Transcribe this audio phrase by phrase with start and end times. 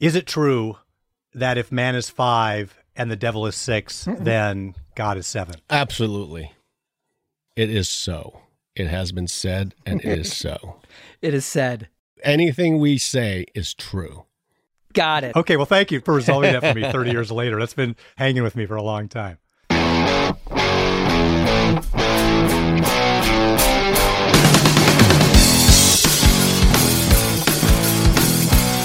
[0.00, 0.78] Is it true
[1.34, 5.56] that if man is five and the devil is 6 then God is seven?
[5.68, 6.52] Absolutely.
[7.54, 8.40] It is so.
[8.74, 10.76] It has been said, and it is so.
[11.22, 11.88] It is said.
[12.22, 14.24] Anything we say is true.
[14.94, 15.36] Got it.
[15.36, 17.58] Okay, well, thank you for resolving that for me 30 years later.
[17.58, 19.36] That's been hanging with me for a long time.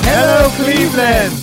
[0.07, 1.33] Hello, Cleveland!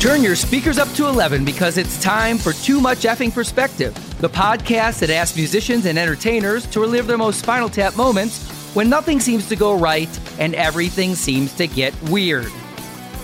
[0.00, 4.28] Turn your speakers up to 11 because it's time for Too Much Effing Perspective, the
[4.28, 9.20] podcast that asks musicians and entertainers to relive their most spinal tap moments when nothing
[9.20, 12.52] seems to go right and everything seems to get weird.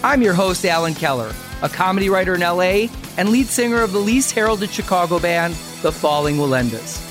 [0.03, 2.87] I'm your host, Alan Keller, a comedy writer in LA
[3.19, 7.07] and lead singer of the least heralded Chicago band, The Falling Wallendas.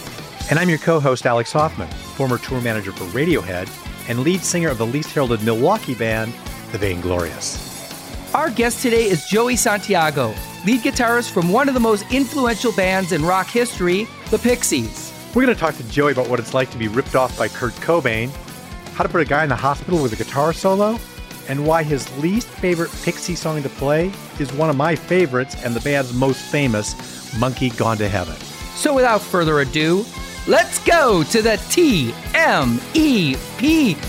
[0.49, 3.69] And I'm your co host, Alex Hoffman, former tour manager for Radiohead
[4.09, 6.33] and lead singer of the least heralded Milwaukee band,
[6.71, 7.67] The Vainglorious.
[8.35, 13.11] Our guest today is Joey Santiago, lead guitarist from one of the most influential bands
[13.11, 15.11] in rock history, the Pixies.
[15.33, 17.47] We're going to talk to Joey about what it's like to be ripped off by
[17.47, 18.29] Kurt Cobain,
[18.93, 20.99] how to put a guy in the hospital with a guitar solo,
[21.47, 25.75] and why his least favorite Pixie song to play is one of my favorites and
[25.75, 28.35] the band's most famous, Monkey Gone to Heaven.
[28.75, 30.05] So without further ado,
[30.47, 32.13] let's go to the TMEP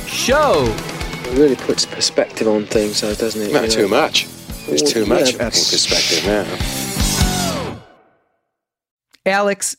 [0.06, 0.99] show.
[1.30, 3.52] It really puts perspective on things, though, doesn't it?
[3.52, 3.88] Not You too know?
[3.88, 4.26] much.
[4.66, 7.78] There's too much fucking that's- perspective now.
[9.26, 9.76] Alex,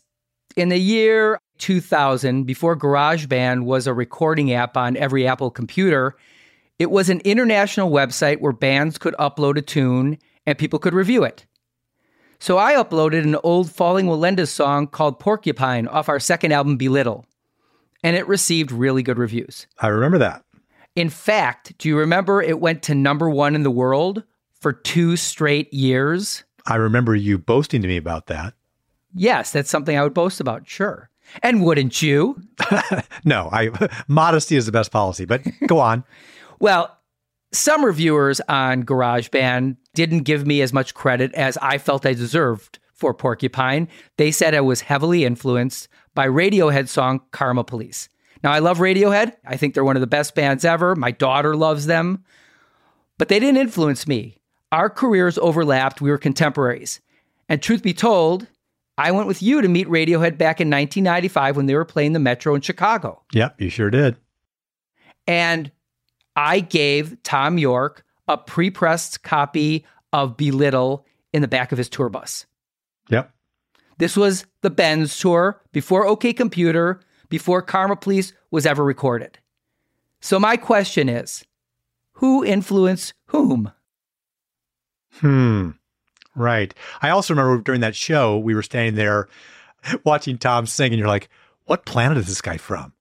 [0.55, 6.15] in the year 2000, before GarageBand was a recording app on every Apple computer,
[6.79, 11.23] it was an international website where bands could upload a tune and people could review
[11.23, 11.45] it.
[12.39, 17.25] So I uploaded an old Falling Wallendas song called Porcupine off our second album, Belittle,
[18.03, 19.67] and it received really good reviews.
[19.79, 20.43] I remember that.
[20.95, 24.23] In fact, do you remember it went to number one in the world
[24.59, 26.43] for two straight years?
[26.65, 28.53] I remember you boasting to me about that.
[29.13, 31.09] Yes, that's something I would boast about, sure.
[31.43, 32.41] And wouldn't you?
[33.23, 33.69] No, I
[34.07, 36.03] modesty is the best policy, but go on.
[36.59, 36.95] Well,
[37.51, 42.77] some reviewers on GarageBand didn't give me as much credit as I felt I deserved
[42.93, 43.87] for Porcupine.
[44.17, 48.09] They said I was heavily influenced by Radiohead's song Karma Police.
[48.43, 49.33] Now, I love Radiohead.
[49.45, 50.95] I think they're one of the best bands ever.
[50.95, 52.23] My daughter loves them.
[53.17, 54.37] But they didn't influence me.
[54.71, 56.01] Our careers overlapped.
[56.01, 57.01] We were contemporaries.
[57.49, 58.47] And truth be told,
[58.97, 62.19] I went with you to meet Radiohead back in 1995 when they were playing the
[62.19, 63.21] Metro in Chicago.
[63.33, 64.15] Yep, you sure did.
[65.27, 65.71] And
[66.35, 71.89] I gave Thom Yorke a pre pressed copy of Belittle in the back of his
[71.89, 72.45] tour bus.
[73.09, 73.31] Yep.
[73.97, 79.39] This was the Bends tour before OK Computer, before Karma Police was ever recorded.
[80.19, 81.43] So, my question is
[82.13, 83.71] who influenced whom?
[85.13, 85.71] Hmm.
[86.35, 86.73] Right.
[87.01, 89.27] I also remember during that show, we were standing there
[90.05, 91.29] watching Tom sing, and you're like,
[91.65, 92.93] what planet is this guy from?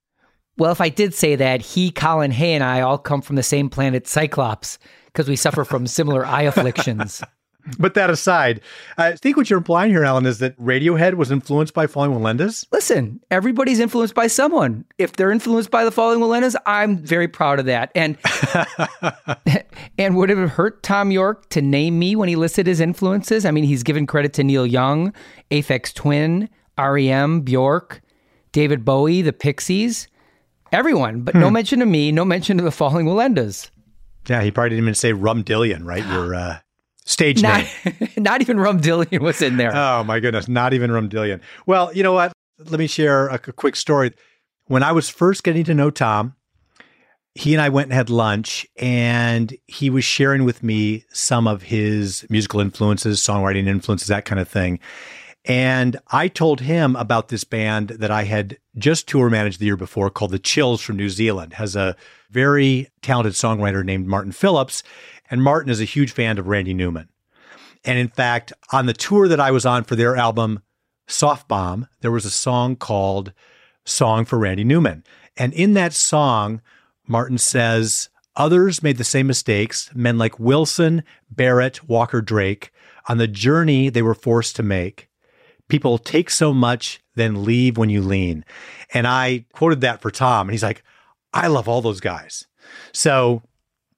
[0.57, 3.43] Well, if I did say that, he, Colin Hay, and I all come from the
[3.43, 7.23] same planet, Cyclops, because we suffer from similar eye afflictions.
[7.79, 8.61] But that aside,
[8.99, 12.67] I think what you're implying here, Alan, is that Radiohead was influenced by Falling Melendez.
[12.73, 14.85] Listen, everybody's influenced by someone.
[14.99, 17.91] If they're influenced by the Falling Wallendas, I'm very proud of that.
[17.95, 18.17] And
[19.99, 23.45] and would it have hurt Thom Yorke to name me when he listed his influences?
[23.45, 25.13] I mean, he's given credit to Neil Young,
[25.51, 26.49] Aphex Twin,
[26.79, 28.01] REM, Bjork,
[28.53, 30.09] David Bowie, the Pixies,
[30.73, 33.71] everyone, but no mention of me, no mention of the Falling Wallendas.
[34.29, 36.05] Yeah, he probably didn't even say Rum Dillion, right?
[36.13, 36.59] Your uh,
[37.05, 38.09] stage Not, name.
[38.17, 39.75] not even Rum Dillion was in there.
[39.75, 41.41] Oh my goodness, not even Rum Dillion.
[41.67, 42.33] Well, you know what?
[42.59, 44.13] Let me share a, a quick story.
[44.67, 46.37] When I was first getting to know Tom,
[47.35, 51.63] he and I went and had lunch, and he was sharing with me some of
[51.63, 54.81] his musical influences, songwriting influences, that kind of thing.
[55.47, 59.77] And I told him about this band that I had just tour managed the year
[59.77, 61.55] before called The Chills from New Zealand.
[61.55, 61.97] Has a
[62.31, 64.83] very talented songwriter named Martin Phillips,
[65.31, 67.09] and Martin is a huge fan of Randy Newman.
[67.85, 70.63] And in fact, on the tour that I was on for their album
[71.07, 73.33] Soft Bomb, there was a song called
[73.85, 75.05] Song for Randy Newman.
[75.37, 76.61] And in that song,
[77.07, 82.71] Martin says, Others made the same mistakes, men like Wilson, Barrett, Walker Drake,
[83.09, 85.09] on the journey they were forced to make.
[85.69, 88.45] People take so much, then leave when you lean.
[88.95, 90.83] And I quoted that for Tom, and he's like,
[91.33, 92.47] I love all those guys.
[92.93, 93.43] So,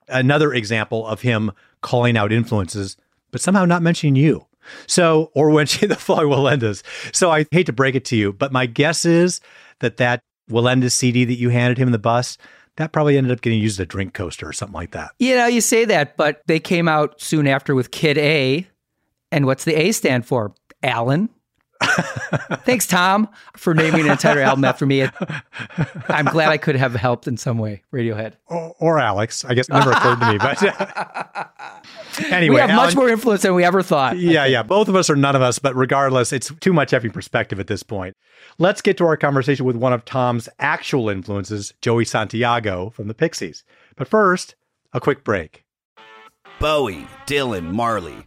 [0.09, 2.97] another example of him calling out influences,
[3.31, 4.47] but somehow not mentioning you.
[4.87, 6.83] So, or mentioning the Floyd Wallendas.
[7.13, 9.41] So, I hate to break it to you, but my guess is
[9.81, 10.21] that that
[10.51, 12.39] Wallendas CD that you handed him in the bus,
[12.77, 15.11] that probably ended up getting used as a drink coaster or something like that.
[15.19, 18.67] You know, you say that, but they came out soon after with Kid A.
[19.31, 20.55] And what's the A stand for?
[20.83, 21.29] Alan.
[22.65, 25.03] Thanks, Tom, for naming an entire album after me.
[26.09, 27.83] I'm glad I could have helped in some way.
[27.93, 28.35] Radiohead.
[28.47, 29.45] Or, or Alex.
[29.45, 30.63] I guess it never occurred to me, but
[32.33, 32.55] anyway.
[32.55, 34.19] we have much more influence than we ever thought.
[34.19, 34.63] yeah, yeah.
[34.63, 37.67] Both of us are none of us, but regardless, it's too much having perspective at
[37.67, 38.15] this point.
[38.59, 43.15] Let's get to our conversation with one of Tom's actual influences, Joey Santiago from the
[43.15, 43.65] Pixies.
[43.97, 44.55] But first,
[44.93, 45.65] a quick break.
[46.59, 48.27] Bowie, Dylan, Marley.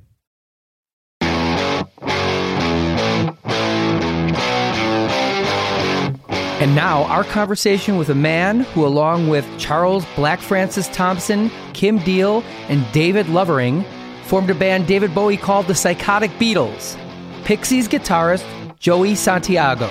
[6.61, 11.97] And now, our conversation with a man who, along with Charles Black Francis Thompson, Kim
[11.97, 13.83] Deal, and David Lovering,
[14.25, 16.95] formed a band David Bowie called the Psychotic Beatles.
[17.45, 18.45] Pixies guitarist
[18.77, 19.89] Joey Santiago.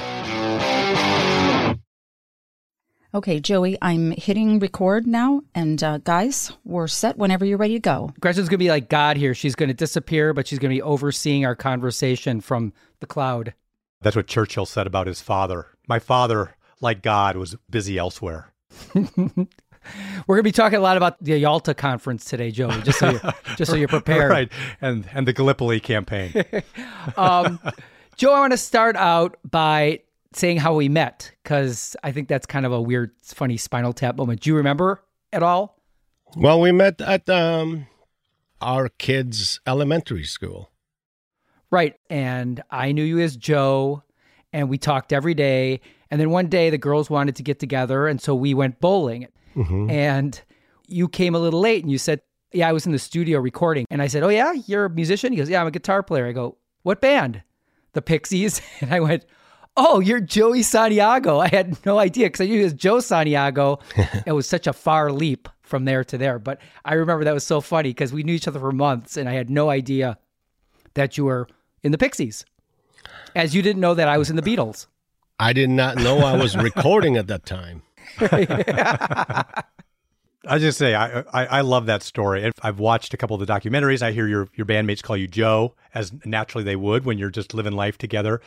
[3.13, 5.43] Okay, Joey, I'm hitting record now.
[5.57, 8.13] And uh, guys, we're set whenever you're ready to go.
[8.21, 9.35] Gretchen's going to be like God here.
[9.35, 13.55] She's going to disappear, but she's going to be overseeing our conversation from the cloud.
[14.03, 15.67] That's what Churchill said about his father.
[15.89, 18.53] My father, like God, was busy elsewhere.
[20.27, 23.11] We're going to be talking a lot about the Yalta conference today, Joey, just so
[23.11, 23.21] you're,
[23.57, 24.31] just so you're prepared.
[24.31, 24.53] Right.
[24.81, 26.33] And and the Gallipoli campaign.
[27.17, 27.59] um,
[28.17, 30.01] Joe, I want to start out by
[30.33, 34.17] saying how we met because I think that's kind of a weird, funny Spinal Tap
[34.17, 34.41] moment.
[34.41, 35.79] Do you remember at all?
[36.37, 37.87] Well, we met at um,
[38.61, 40.71] our kids' elementary school.
[41.71, 41.97] Right.
[42.09, 44.03] And I knew you as Joe,
[44.53, 45.81] and we talked every day.
[46.11, 49.29] And then one day the girls wanted to get together, and so we went bowling.
[49.57, 49.91] Mm-hmm.
[49.91, 50.41] And
[50.87, 52.21] you came a little late and you said,
[52.53, 53.87] Yeah, I was in the studio recording.
[53.91, 55.33] And I said, Oh, yeah, you're a musician?
[55.33, 56.27] He goes, Yeah, I'm a guitar player.
[56.27, 57.43] I go, What band?
[57.93, 58.61] The Pixies.
[58.81, 59.25] And I went,
[59.77, 61.39] Oh, you're Joey Santiago.
[61.39, 63.79] I had no idea because I knew it was Joe Santiago.
[64.27, 66.39] it was such a far leap from there to there.
[66.39, 69.29] But I remember that was so funny because we knew each other for months and
[69.29, 70.19] I had no idea
[70.95, 71.47] that you were
[71.83, 72.45] in the Pixies,
[73.35, 74.87] as you didn't know that I was in the Beatles.
[75.41, 77.83] I did not know I was recording at that time.
[78.21, 79.65] I
[80.59, 82.53] just say I, I I love that story.
[82.63, 84.03] I've watched a couple of the documentaries.
[84.03, 87.55] I hear your your bandmates call you Joe, as naturally they would when you're just
[87.55, 88.43] living life together.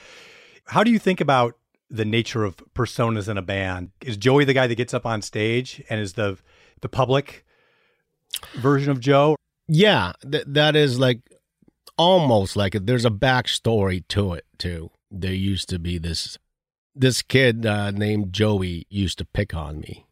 [0.66, 1.58] How do you think about
[1.90, 3.90] the nature of personas in a band?
[4.02, 6.38] Is Joey the guy that gets up on stage and is the
[6.82, 7.44] the public
[8.56, 9.36] version of Joe?
[9.68, 11.22] Yeah, th- that is like
[11.98, 12.86] almost like it.
[12.86, 14.92] There's a backstory to it too.
[15.10, 16.38] There used to be this
[16.96, 20.06] this kid uh, named Joey used to pick on me,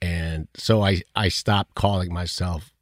[0.00, 2.72] and so I I stopped calling myself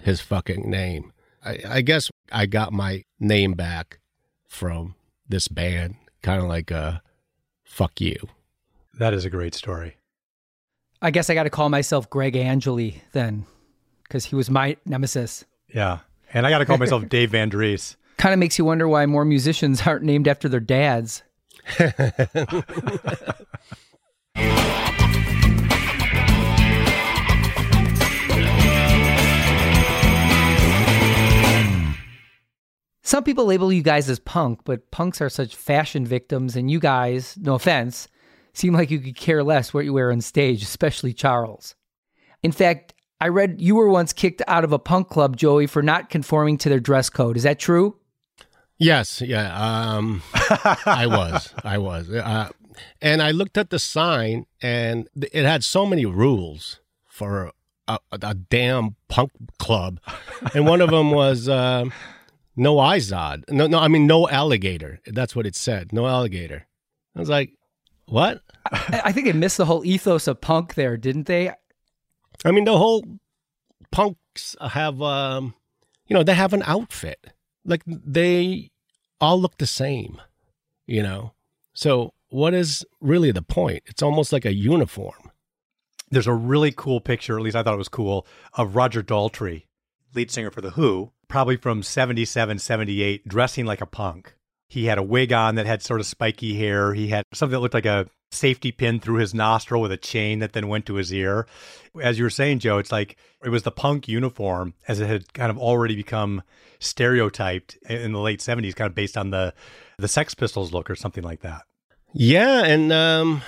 [0.00, 1.12] his fucking name.
[1.44, 3.98] I, I guess I got my name back
[4.46, 4.94] from
[5.28, 7.02] this band, kind of like a
[7.64, 8.16] fuck you.
[8.98, 9.96] That is a great story.
[11.00, 13.46] I guess I got to call myself Greg Angeli then,
[14.02, 15.44] because he was my nemesis.
[15.72, 16.00] Yeah.
[16.32, 17.96] And I got to call myself Dave Van Dries.
[18.16, 21.22] Kind of makes you wonder why more musicians aren't named after their dads.
[33.08, 36.78] Some people label you guys as punk, but punks are such fashion victims, and you
[36.78, 38.06] guys, no offense,
[38.52, 41.74] seem like you could care less what you wear on stage, especially Charles.
[42.42, 45.82] In fact, I read you were once kicked out of a punk club, Joey, for
[45.82, 47.36] not conforming to their dress code.
[47.36, 47.96] Is that true?
[48.78, 49.52] Yes, yeah.
[49.54, 52.50] Um, I was, I was, uh,
[53.02, 57.52] and I looked at the sign, and it had so many rules for
[57.88, 59.98] a, a, a damn punk club,
[60.54, 61.86] and one of them was uh,
[62.54, 63.50] no Izod.
[63.50, 65.00] No, no, I mean no alligator.
[65.06, 65.92] That's what it said.
[65.92, 66.66] No alligator.
[67.16, 67.54] I was like,
[68.06, 68.42] what?
[68.70, 71.52] I I think they missed the whole ethos of punk there, didn't they?
[72.44, 73.04] I mean, the whole
[73.90, 75.54] punks have, um,
[76.06, 77.32] you know, they have an outfit.
[77.64, 78.70] Like they
[79.20, 80.20] all look the same,
[80.86, 81.32] you know?
[81.74, 83.82] So what is really the point?
[83.86, 85.30] It's almost like a uniform.
[86.10, 89.64] There's a really cool picture, at least I thought it was cool, of Roger Daltrey,
[90.14, 94.34] lead singer for The Who, probably from 77, 78, dressing like a punk.
[94.68, 96.94] He had a wig on that had sort of spiky hair.
[96.94, 100.38] He had something that looked like a safety pin through his nostril with a chain
[100.40, 101.46] that then went to his ear.
[102.00, 105.32] As you were saying, Joe, it's like it was the punk uniform as it had
[105.32, 106.42] kind of already become
[106.78, 109.54] stereotyped in the late 70s, kind of based on the
[109.98, 111.62] the Sex Pistols look or something like that.
[112.12, 113.42] Yeah, and um,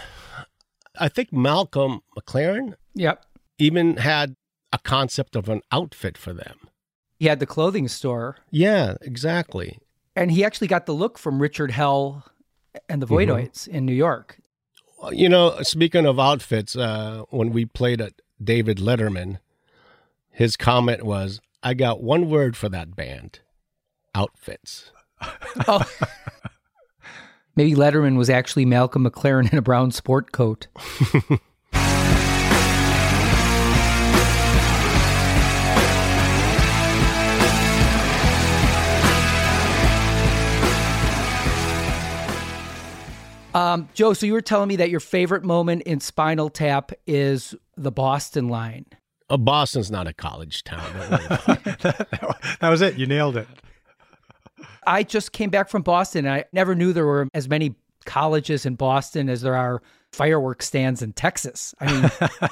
[0.98, 3.24] I think Malcolm McLaren Yep.
[3.58, 4.34] even had
[4.72, 6.56] a concept of an outfit for them.
[7.20, 9.78] He had the clothing store, Yeah, exactly.
[10.16, 12.24] and he actually got the look from Richard Hell
[12.88, 14.38] and the Voidoids in New York.
[15.12, 19.38] You know, speaking of outfits, uh, when we played at David Letterman,
[20.30, 23.40] his comment was, I got one word for that band
[24.14, 24.90] outfits.
[25.68, 25.84] Oh.
[27.56, 30.68] Maybe Letterman was actually Malcolm McLaren in a brown sport coat.
[43.54, 47.54] Um, Joe, so you were telling me that your favorite moment in Spinal Tap is
[47.76, 48.86] the Boston line.
[49.28, 50.84] Uh, Boston's not a college town.
[50.92, 51.78] don't worry about it.
[52.60, 52.96] that was it.
[52.96, 53.48] You nailed it.
[54.86, 56.26] I just came back from Boston.
[56.26, 60.66] And I never knew there were as many colleges in Boston as there are fireworks
[60.66, 61.74] stands in Texas.
[61.80, 62.10] I mean,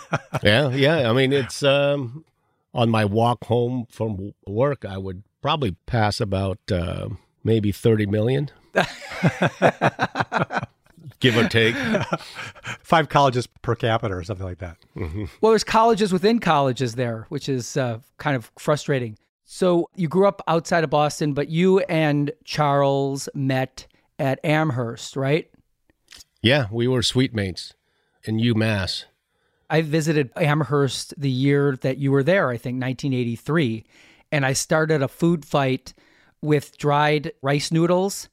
[0.43, 1.11] yeah, yeah.
[1.11, 2.25] I mean, it's um,
[2.75, 7.09] on my walk home from work, I would probably pass about uh,
[7.43, 8.51] maybe 30 million.
[11.21, 11.75] Give or take.
[12.83, 14.77] Five colleges per capita or something like that.
[14.95, 19.19] well, there's colleges within colleges there, which is uh, kind of frustrating.
[19.45, 23.87] So you grew up outside of Boston, but you and Charles met
[24.19, 25.51] at Amherst, right?
[26.43, 27.73] Yeah, we were suite mates
[28.25, 29.05] in UMass.
[29.71, 33.85] I visited Amherst the year that you were there, I think 1983,
[34.33, 35.95] and I started a food fight
[36.41, 38.29] with dried rice noodles.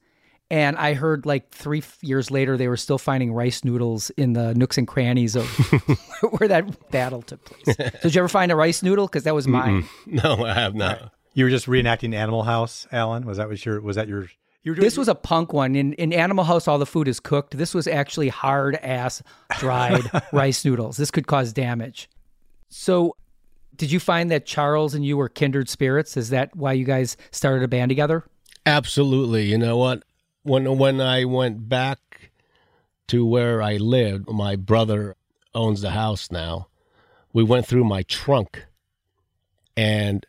[0.50, 4.32] And I heard like three f- years later they were still finding rice noodles in
[4.34, 5.44] the nooks and crannies of
[6.38, 7.76] where that battle took place.
[7.76, 9.06] So did you ever find a rice noodle?
[9.08, 9.88] Because that was mine.
[10.06, 11.12] No, I have not.
[11.34, 13.26] You were just reenacting Animal House, Alan.
[13.26, 13.80] Was that was your?
[13.80, 14.28] Was that your?
[14.62, 15.74] You were doing, This was a punk one.
[15.76, 17.56] In in Animal House, all the food is cooked.
[17.58, 19.22] This was actually hard ass
[19.58, 20.96] dried rice noodles.
[20.96, 22.08] This could cause damage.
[22.68, 23.16] So,
[23.74, 26.16] did you find that Charles and you were kindred spirits?
[26.16, 28.24] Is that why you guys started a band together?
[28.64, 29.44] Absolutely.
[29.44, 30.02] You know what?
[30.46, 32.30] When when I went back
[33.08, 35.16] to where I lived, my brother
[35.56, 36.68] owns the house now.
[37.32, 38.64] We went through my trunk
[39.76, 40.24] and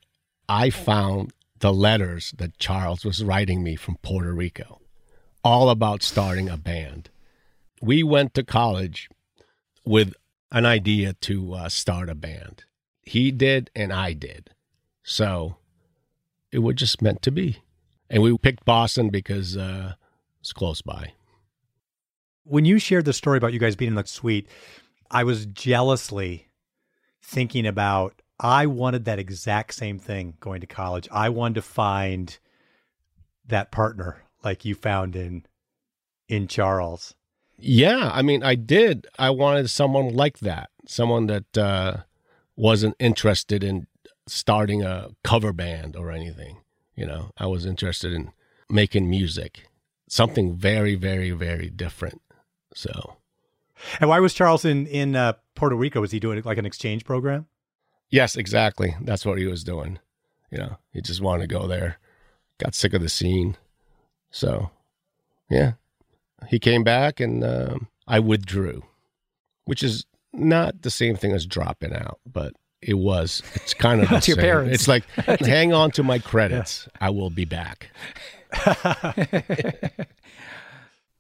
[0.50, 4.82] I found the letters that Charles was writing me from Puerto Rico,
[5.44, 7.12] all about starting a band.
[7.80, 9.10] We went to college
[9.86, 10.16] with
[10.52, 12.64] an idea to uh, start a band.
[13.04, 14.50] He did, and I did.
[15.04, 15.58] So
[16.52, 17.60] it was just meant to be.
[18.10, 19.94] And we picked Boston because uh,
[20.48, 21.12] it's close by.
[22.46, 24.48] when you shared the story about you guys being in the suite,
[25.12, 26.48] I was jealously
[27.22, 28.22] thinking about.
[28.40, 31.10] I wanted that exact same thing going to college.
[31.12, 32.38] I wanted to find
[33.46, 35.46] that partner like you found in
[36.30, 37.14] in Charles.
[37.58, 39.06] Yeah, I mean, I did.
[39.20, 41.98] I wanted someone like that, someone that uh,
[42.56, 43.88] wasn't interested in
[44.28, 46.62] starting a cover band or anything.
[46.96, 48.32] You know, I was interested in
[48.70, 49.68] making music,
[50.08, 52.22] something very, very, very different.
[52.74, 53.18] So,
[54.00, 56.02] And why was Charles in in uh, Puerto Rico?
[56.02, 57.48] Was he doing like an exchange program?
[58.10, 58.96] yes, exactly.
[59.02, 60.00] That's what he was doing.
[60.50, 62.00] You know, he just wanted to go there,
[62.58, 63.58] got sick of the scene.
[64.32, 64.70] So,
[65.50, 65.74] yeah,
[66.48, 68.84] he came back and um, I withdrew,
[69.66, 73.44] which is not the same thing as dropping out, but it was.
[73.56, 74.74] It's kind of the your parents.
[74.74, 75.04] It's like
[75.42, 76.88] hang on to my credits.
[77.02, 77.90] I will be back.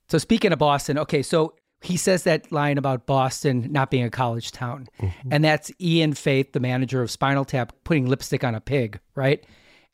[0.10, 4.10] So speaking of Boston, okay, so he says that line about Boston not being a
[4.10, 4.88] college town.
[5.30, 9.44] And that's Ian Faith, the manager of Spinal Tap, putting lipstick on a pig, right?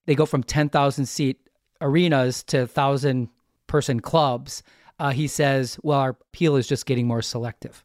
[0.05, 1.39] They go from 10,000 seat
[1.81, 3.29] arenas to 1,000
[3.67, 4.63] person clubs.
[4.99, 7.83] Uh, he says, well, our appeal is just getting more selective.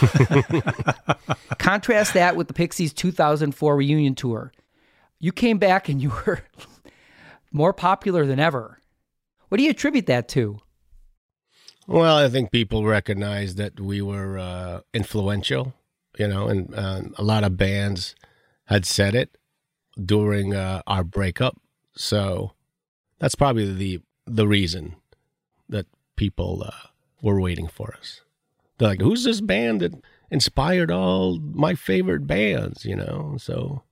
[1.58, 4.52] Contrast that with the Pixies 2004 reunion tour.
[5.18, 6.40] You came back and you were
[7.52, 8.79] more popular than ever.
[9.50, 10.58] What do you attribute that to?
[11.86, 15.74] Well, I think people recognized that we were uh, influential
[16.18, 18.14] you know, and uh, a lot of bands
[18.66, 19.36] had said it
[20.02, 21.56] during uh, our breakup.
[21.94, 22.52] So
[23.18, 24.96] that's probably the the reason
[25.68, 26.88] that people uh,
[27.22, 28.20] were waiting for us.
[28.78, 29.94] They're like, "Who's this band that
[30.30, 33.36] inspired all my favorite bands?" You know.
[33.38, 33.82] So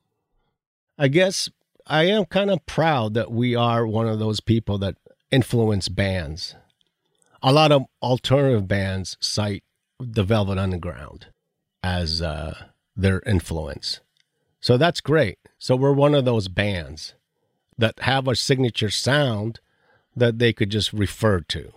[0.98, 1.48] I guess
[1.86, 4.96] I am kind of proud that we are one of those people that
[5.30, 6.54] influence bands.
[7.42, 9.62] A lot of alternative bands cite
[10.00, 11.26] the Velvet Underground
[11.82, 12.66] as uh,
[12.96, 14.00] their influence.
[14.60, 15.38] So that's great.
[15.58, 17.14] So we're one of those bands
[17.76, 19.60] that have a signature sound
[20.16, 21.72] that they could just refer to.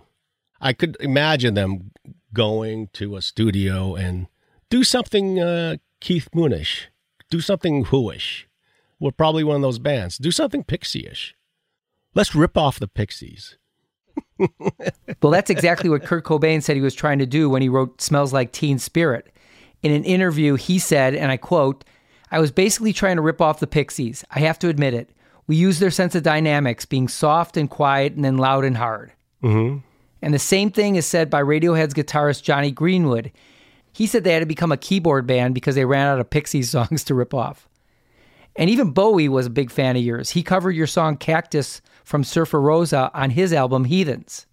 [0.60, 1.92] I could imagine them
[2.34, 4.28] going to a studio and
[4.70, 6.86] do something uh, Keith Moonish,
[7.30, 8.48] do something Whoish.
[9.00, 10.18] We're probably one of those bands.
[10.18, 11.36] Do something Pixie-ish.
[12.14, 13.58] Let's rip off the Pixies.
[14.38, 18.02] well, that's exactly what Kurt Cobain said he was trying to do when he wrote
[18.02, 19.32] Smells Like Teen Spirit.
[19.84, 21.84] In an interview, he said, and I quote,
[22.32, 24.24] I was basically trying to rip off the Pixies.
[24.32, 25.10] I have to admit it.
[25.48, 29.12] We use their sense of dynamics, being soft and quiet and then loud and hard.
[29.44, 29.80] Mm-hmm.
[30.22, 33.32] And the same thing is said by Radiohead's guitarist Jonny Greenwood.
[33.92, 36.70] He said they had to become a keyboard band because they ran out of Pixies
[36.72, 37.68] songs to rip off.
[38.56, 40.32] And even Bowie was a big fan of yours.
[40.32, 44.46] He covered your song Cactus from Surfer Rosa on his album Heathens.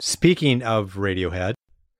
[0.00, 1.54] Speaking of Radiohead,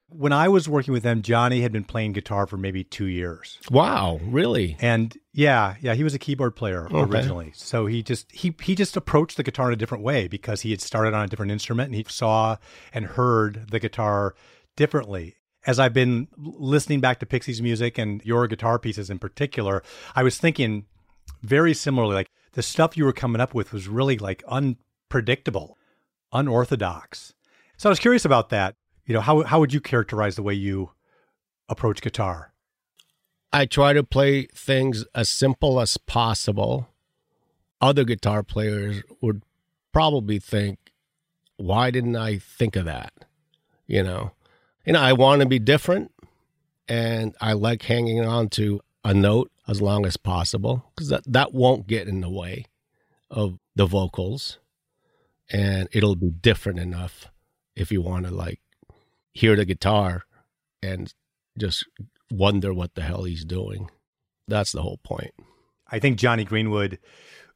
[0.09, 3.59] when I was working with them, Jonny had been playing guitar for maybe two years.
[3.71, 4.77] Wow, really?
[4.81, 6.99] And yeah, yeah, he was a keyboard player okay.
[6.99, 7.53] originally.
[7.55, 10.71] So he just he he just approached the guitar in a different way because he
[10.71, 12.57] had started on a different instrument and he saw
[12.93, 14.35] and heard the guitar
[14.77, 15.37] differently.
[15.67, 19.83] As I've been listening back to Pixies music and your guitar pieces in particular,
[20.15, 20.85] I was thinking
[21.45, 25.79] very similarly like the stuff you were coming up with was really like unpredictable,
[26.33, 27.35] unorthodox.
[27.77, 28.77] So I was curious about that.
[29.05, 30.91] You know how how would you characterize the way you
[31.69, 32.53] approach guitar?
[33.53, 36.89] I try to play things as simple as possible.
[37.81, 39.43] Other guitar players would
[39.93, 40.79] probably think
[41.57, 43.13] why didn't i think of that?
[43.87, 44.33] You know?
[44.87, 46.13] You know i want to be different
[46.89, 51.53] and i like hanging on to a note as long as possible because that, that
[51.53, 52.65] won't get in the way
[53.31, 54.59] of the vocals
[55.51, 57.31] and it'll be different enough
[57.77, 58.61] if you want to like
[59.33, 60.25] hear the guitar
[60.83, 61.13] and
[61.59, 61.85] just
[62.31, 63.91] wonder what the hell he's doing.
[64.49, 65.33] That's the whole point.
[65.91, 66.99] I think jonny Greenwood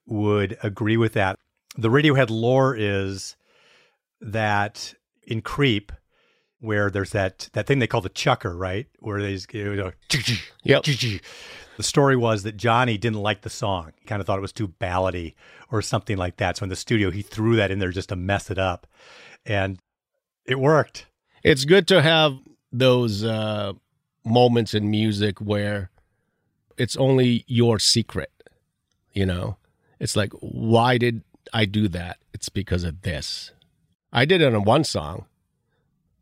[0.06, 1.38] would agree with that.
[1.76, 3.36] The Radiohead lore is
[4.20, 5.92] that in Creep,
[6.60, 8.86] where there's that that thing they call the chucker, right?
[9.00, 9.92] Where they you know,
[10.62, 10.84] yep.
[10.84, 13.92] The story was that Jonny didn't like the song.
[14.00, 15.34] He kind of thought it was too ballady
[15.70, 16.56] or something like that.
[16.56, 18.86] So in the studio, he threw that in there just to mess it up,
[19.46, 19.78] and
[20.44, 21.06] it worked
[21.42, 22.38] it's good to have
[22.72, 23.72] those uh,
[24.24, 25.90] moments in music where
[26.76, 28.30] it's only your secret.
[29.12, 29.56] You know,
[29.98, 32.18] it's like, why did I do that?
[32.32, 33.52] It's because of this.
[34.12, 35.26] I did it on one song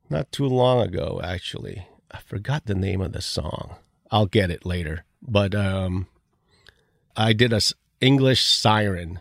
[0.08, 1.88] not too long ago, actually.
[2.10, 3.76] I forgot the name of the song.
[4.10, 5.04] I'll get it later.
[5.20, 6.06] But um,
[7.16, 7.60] I did a
[8.00, 9.20] English siren.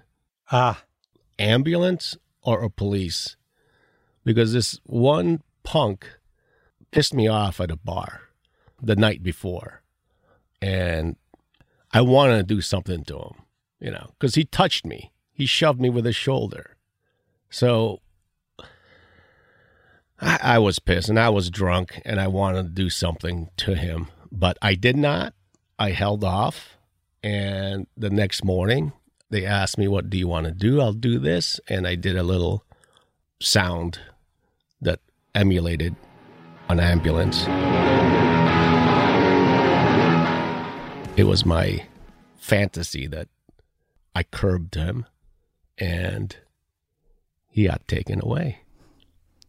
[0.51, 0.83] Ah.
[1.39, 3.35] Ambulance or a police.
[4.23, 6.07] Because this one punk
[6.91, 8.21] pissed me off at a bar
[8.81, 9.81] the night before.
[10.61, 11.15] And
[11.91, 13.35] I wanted to do something to him,
[13.79, 15.11] you know, because he touched me.
[15.33, 16.77] He shoved me with his shoulder.
[17.49, 18.01] So
[20.19, 23.75] I, I, was pissed and I was drunk and I wanted to do something to
[23.75, 25.33] him, but I did not.
[25.77, 26.77] I held off.
[27.21, 28.93] And the next morning,
[29.29, 30.79] they asked me, What do you want to do?
[30.79, 31.59] I'll do this.
[31.67, 32.63] And I did a little
[33.41, 33.99] sound
[34.81, 34.99] that
[35.33, 35.95] emulated
[36.69, 37.45] an ambulance.
[41.17, 41.85] It was my
[42.35, 43.27] fantasy that
[44.13, 45.05] I curbed him
[45.77, 46.35] and
[47.49, 48.64] he got taken away.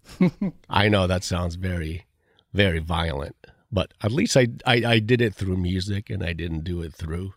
[0.71, 2.07] I know that sounds very,
[2.53, 3.37] very violent,
[3.71, 6.95] but at least I, I, I did it through music and I didn't do it
[6.95, 7.35] through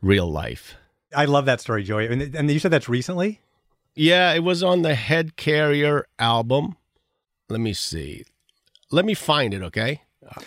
[0.00, 0.76] real life.
[1.14, 2.06] I love that story, Joey.
[2.06, 3.40] And, and you said that's recently?
[3.94, 6.76] Yeah, it was on the Head Carrier album
[7.50, 8.24] let me see.
[8.90, 10.02] Let me find it, okay?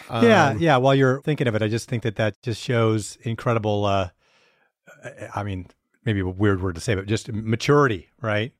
[0.10, 0.77] Um, yeah, yeah.
[0.77, 3.86] While you're thinking of it, I just think that that just shows incredible.
[3.86, 4.10] Uh,
[5.36, 5.67] I mean,
[6.06, 8.53] maybe a weird word to say, but just maturity, right?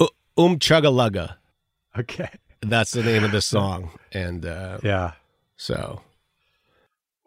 [0.00, 0.94] Um Chagga
[1.98, 2.30] Okay,
[2.60, 5.12] that's the name of the song, and uh, yeah.
[5.56, 6.02] So,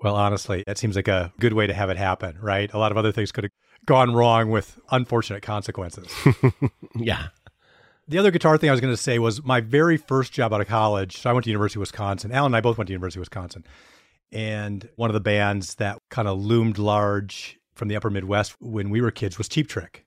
[0.02, 2.72] well, honestly, that seems like a good way to have it happen, right?
[2.74, 3.52] A lot of other things could have
[3.86, 6.08] gone wrong with unfortunate consequences.
[6.96, 7.28] yeah,
[8.08, 10.62] the other guitar thing I was going to say was my very first job out
[10.62, 11.18] of college.
[11.18, 12.32] So I went to University of Wisconsin.
[12.32, 13.64] Alan and I both went to University of Wisconsin.
[14.32, 18.90] And one of the bands that kind of loomed large from the upper Midwest when
[18.90, 20.06] we were kids was Cheap Trick.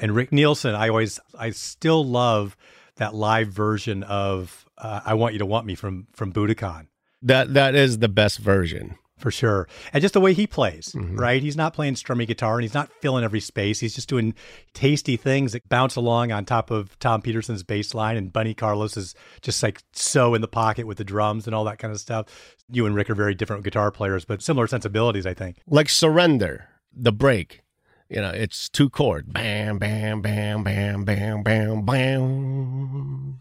[0.00, 2.56] And Rick Nielsen, I always, I still love
[2.96, 6.86] that live version of uh, "I Want You to Want Me" from from Budokan
[7.22, 8.96] That that is the best version.
[9.18, 11.18] for sure, and just the way he plays, Mhm.
[11.18, 11.40] right?
[11.42, 13.80] He's not playing strummy guitar and he's not filling every space.
[13.80, 14.34] He's just doing
[14.74, 18.94] tasty things that bounce along on top of Tom Petersson's bass line, and Bunny Carlos
[18.98, 21.98] is just like so in the pocket with the drums and all that kind of
[21.98, 22.26] stuff.
[22.70, 25.56] You and Rick are very different guitar players, but similar sensibilities, I think.
[25.66, 27.62] Like Surrender, the break.
[28.08, 29.32] You know, it's two chord.
[29.32, 33.40] Bam, bam, bam, bam, bam, bam, bam.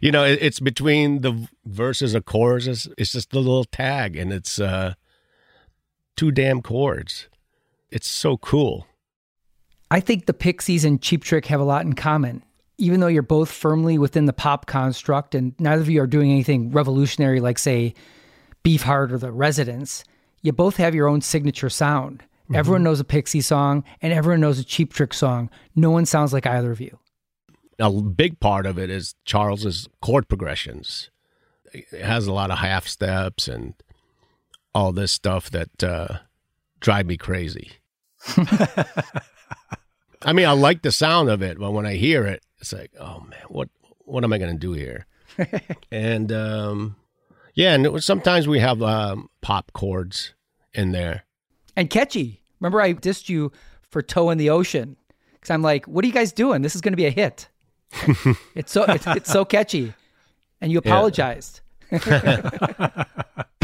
[0.00, 2.88] You know, it, it's between the verses of choruses.
[2.96, 4.94] It's just a little tag, and it's uh,
[6.16, 7.28] two damn chords.
[7.90, 8.86] It's so cool.
[9.90, 12.42] I think the Pixies and Cheap Trick have a lot in common.
[12.78, 16.30] Even though you're both firmly within the pop construct and neither of you are doing
[16.30, 17.94] anything revolutionary like, say,
[18.64, 20.04] Beefheart or The Residents,
[20.42, 22.24] you both have your own signature sound.
[22.54, 25.50] Everyone knows a Pixie song and everyone knows a Cheap Trick song.
[25.74, 26.98] No one sounds like either of you.
[27.78, 31.10] a big part of it is Charles's chord progressions.
[31.72, 33.74] It has a lot of half steps and
[34.74, 36.18] all this stuff that uh,
[36.80, 37.72] drive me crazy.
[40.22, 42.92] I mean, I like the sound of it, but when I hear it, it's like,
[42.98, 43.68] oh man, what
[44.04, 45.06] what am I going to do here?
[45.90, 46.96] and um,
[47.54, 50.34] yeah, and it was, sometimes we have um, pop chords
[50.72, 51.24] in there.
[51.76, 52.40] And catchy.
[52.60, 54.96] Remember, I dissed you for Toe in the Ocean
[55.34, 56.62] because I'm like, what are you guys doing?
[56.62, 57.48] This is going to be a hit.
[58.54, 59.94] it's so it's, it's so catchy,
[60.60, 61.60] and you apologized.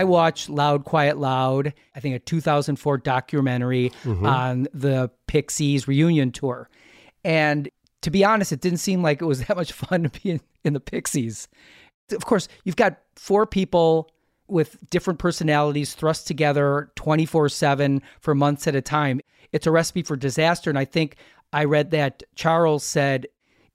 [0.00, 3.92] I watched Loud Quiet Loud, I think a 2004 documentary
[4.24, 6.70] on the Pixies reunion tour.
[7.22, 7.68] And
[8.00, 10.40] to be honest, it didn't seem like it was that much fun to be in,
[10.64, 11.48] in the Pixies.
[12.12, 14.10] Of course, you've got four people
[14.48, 19.20] with different personalities thrust together 24 7 for months at a time.
[19.52, 20.70] It's a recipe for disaster.
[20.70, 21.16] And I think
[21.52, 23.26] I read that Charles said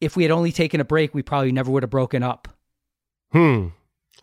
[0.01, 2.47] if we had only taken a break, we probably never would have broken up.
[3.31, 3.67] Hmm.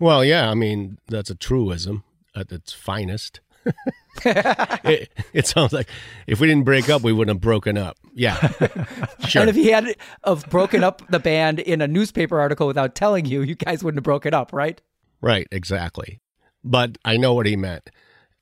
[0.01, 3.41] Well, yeah, I mean, that's a truism at its finest.
[4.25, 5.89] it, it sounds like
[6.27, 7.97] if we didn't break up, we wouldn't have broken up.
[8.15, 8.37] Yeah.
[9.29, 9.43] Sure.
[9.43, 13.25] And if he had of broken up the band in a newspaper article without telling
[13.25, 14.81] you, you guys wouldn't have broken up, right?
[15.21, 16.21] Right, exactly.
[16.65, 17.89] But I know what he meant.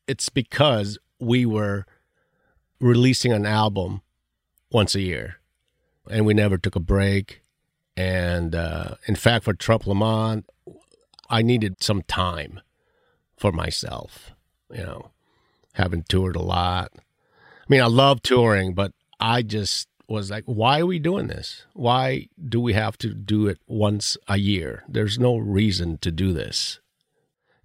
[0.09, 1.85] It's because we were
[2.81, 4.01] releasing an album
[4.73, 5.37] once a year
[6.11, 7.43] and we never took a break.
[7.97, 10.45] And uh, in fact, for Trompe le Monde,
[11.31, 12.61] I needed some time
[13.37, 14.33] for myself,
[14.71, 15.11] you know,
[15.75, 16.93] having toured a lot.
[16.97, 21.65] I mean, I love touring, but I just was like, why are we doing this?
[21.73, 24.83] Why do we have to do it once a year?
[24.89, 26.81] There's no reason to do this.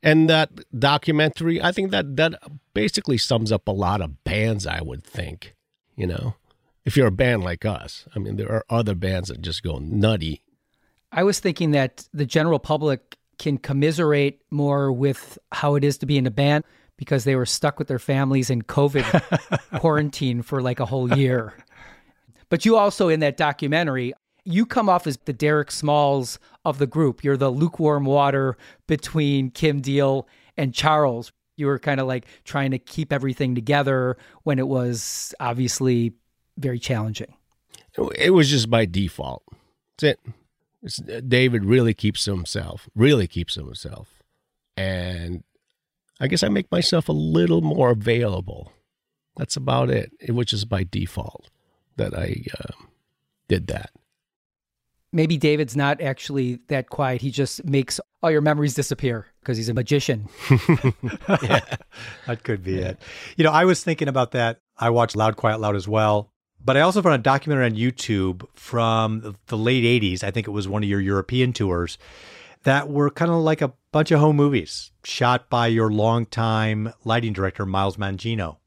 [0.04, 2.36] And that documentary, I think that that
[2.76, 5.56] basically sums up a lot of bands, I would think,
[5.96, 6.36] you know.
[6.86, 9.80] If you're a band like us, I mean, there are other bands that just go
[9.80, 10.44] nutty.
[11.12, 16.06] I was thinking that the general public can commiserate more with how it is to
[16.06, 16.64] be in a band
[16.98, 21.54] because they were stuck with their families in COVID quarantine for like a whole year.
[22.50, 24.14] But you also, in that documentary,
[24.46, 27.24] you come off as the Derek Smalls of the group.
[27.24, 28.56] You're the lukewarm water
[28.88, 31.32] between Kim Deal and Charles.
[31.58, 36.14] You were kind of like trying to keep everything together when it was obviously
[36.58, 37.34] very challenging.
[38.18, 39.44] It was just by default.
[39.98, 40.34] That's it.
[40.86, 44.24] It's, David really keeps to himself, really keeps to himself.
[44.78, 45.44] And
[46.22, 48.72] I guess I make myself a little more available.
[49.36, 51.50] That's about it, which is by default
[51.98, 52.86] that I uh,
[53.50, 53.90] did that.
[55.12, 57.22] maybe David's not actually that quiet.
[57.22, 60.28] He just makes all your memories disappear because he's a magician.
[62.28, 63.00] That could be it.
[63.38, 64.60] You know, I was thinking about that.
[64.78, 66.32] I watched Loud, Quiet, Loud as well.
[66.66, 70.24] But I also found a documentary on YouTube from the late 80s.
[70.24, 72.00] I think it was one of your European tours
[72.64, 77.34] that were kind of like a bunch of home movies shot by your longtime lighting
[77.34, 78.58] director, Miles Mangino.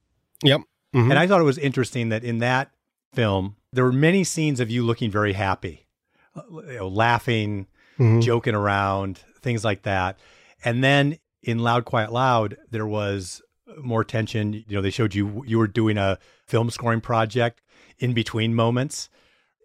[0.45, 0.61] Yep.
[0.95, 1.11] Mhm.
[1.11, 2.71] And I thought it was interesting that in that
[3.13, 5.89] film, there were many scenes of you looking very happy,
[6.37, 7.67] you know, laughing,
[7.99, 8.23] Mhm.
[8.23, 10.19] joking around, things like that.
[10.65, 13.43] And then in Loud, Quiet, Loud, there was
[13.83, 14.53] more tension.
[14.53, 17.61] You know, they showed you you were doing a film scoring project
[17.99, 19.09] in between moments.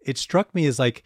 [0.04, 1.02] It struck me as like,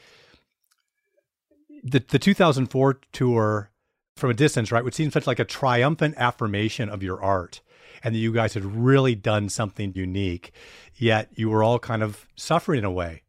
[1.84, 3.70] the the 2004 tour
[4.16, 7.60] from a distance, right, would seem such like a triumphant affirmation of your art,
[8.02, 10.52] and that you guys had really done something unique.
[10.96, 13.22] Yet you were all kind of suffering in a way.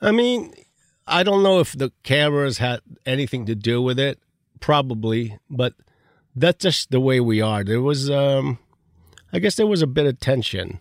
[0.00, 0.54] I mean,
[1.06, 4.18] I don't know if the cameras had anything to do with it.
[4.60, 5.74] Probably, but
[6.34, 7.62] that's just the way we are.
[7.62, 8.58] There was, um,
[9.32, 10.80] I guess, there was a bit of tension,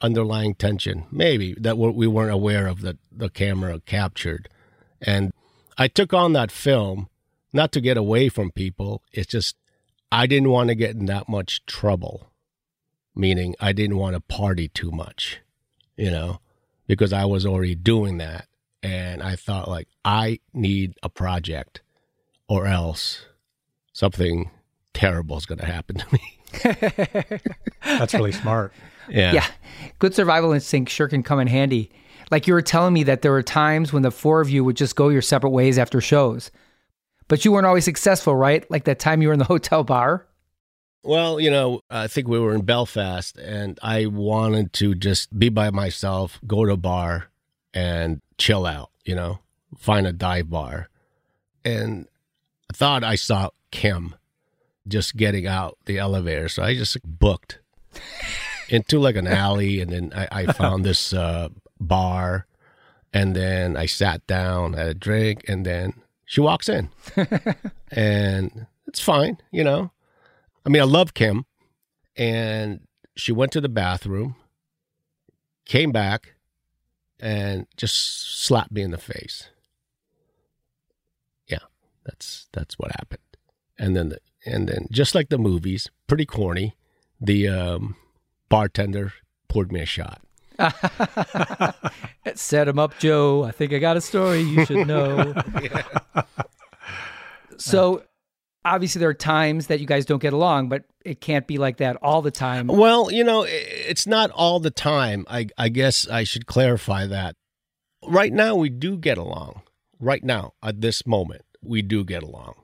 [0.00, 4.48] underlying tension, maybe that we weren't aware of that the camera captured,
[5.00, 5.32] and
[5.76, 7.08] I took on that film
[7.52, 9.02] not to get away from people.
[9.12, 9.56] It's just
[10.10, 12.30] I didn't want to get in that much trouble,
[13.14, 15.40] meaning I didn't want to party too much,
[15.96, 16.40] you know,
[16.86, 18.46] because I was already doing that.
[18.82, 21.82] And I thought, like, I need a project
[22.48, 23.26] or else
[23.92, 24.50] something
[24.94, 27.40] terrible is going to happen to me.
[27.84, 28.72] That's really smart.
[29.08, 29.32] Yeah.
[29.32, 29.46] Yeah.
[29.98, 31.90] Good survival instinct sure can come in handy.
[32.30, 34.76] Like you were telling me that there were times when the four of you would
[34.76, 36.50] just go your separate ways after shows.
[37.26, 38.68] But you weren't always successful, right?
[38.70, 40.26] Like that time you were in the hotel bar?
[41.04, 45.48] Well, you know, I think we were in Belfast and I wanted to just be
[45.48, 47.28] by myself, go to a bar
[47.72, 49.38] and chill out, you know,
[49.78, 50.88] find a dive bar.
[51.64, 52.08] And
[52.70, 54.16] I thought I saw Kim
[54.86, 56.48] just getting out the elevator.
[56.48, 57.60] So I just booked
[58.68, 61.48] into like an alley and then I, I found this uh,
[61.80, 62.46] bar
[63.12, 66.90] and then I sat down, had a drink, and then she walks in.
[67.90, 69.92] and it's fine, you know.
[70.64, 71.46] I mean, I love Kim.
[72.16, 72.80] And
[73.16, 74.36] she went to the bathroom,
[75.64, 76.34] came back,
[77.20, 79.48] and just slapped me in the face.
[81.46, 81.58] Yeah,
[82.04, 83.22] that's that's what happened.
[83.78, 86.76] And then the, and then just like the movies, pretty corny,
[87.20, 87.96] the um,
[88.48, 89.12] bartender
[89.48, 90.20] poured me a shot.
[92.34, 93.44] Set him up, Joe.
[93.44, 95.34] I think I got a story you should know.
[97.56, 98.02] so,
[98.64, 101.78] obviously, there are times that you guys don't get along, but it can't be like
[101.78, 102.66] that all the time.
[102.66, 105.24] Well, you know, it's not all the time.
[105.28, 107.36] I, I guess I should clarify that.
[108.06, 109.62] Right now, we do get along.
[110.00, 112.54] Right now, at this moment, we do get along.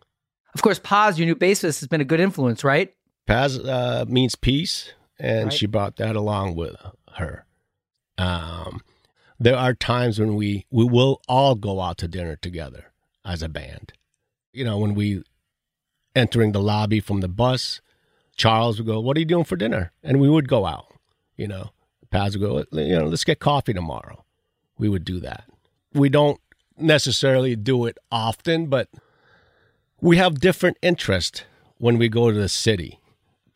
[0.54, 2.92] Of course, Paz, your new bassist, has been a good influence, right?
[3.26, 5.52] Paz uh, means peace, and Right.
[5.52, 6.76] she brought that along with
[7.16, 7.46] her.
[8.18, 8.80] Um,
[9.40, 12.92] there are times when we we will all go out to dinner together
[13.24, 13.92] as a band.
[14.52, 15.24] You know, when we
[16.14, 17.80] entering the lobby from the bus,
[18.36, 20.86] Charles would go, "What are you doing for dinner?" And we would go out.
[21.36, 21.70] You know,
[22.10, 24.24] Paz would go, "You know, let's get coffee tomorrow."
[24.78, 25.44] We would do that.
[25.92, 26.40] We don't
[26.76, 28.88] necessarily do it often, but
[30.00, 31.42] we have different interests
[31.78, 32.98] when we go to the city.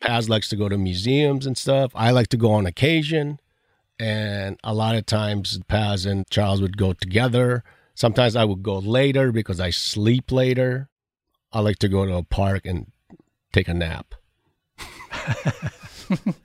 [0.01, 1.91] Paz likes to go to museums and stuff.
[1.93, 3.39] I like to go on occasion.
[3.99, 7.63] And a lot of times, Paz and Charles would go together.
[7.95, 10.87] Sometimes I would go later because I sleep later.
[11.51, 12.91] I like to go to a park and
[13.51, 14.15] take a nap.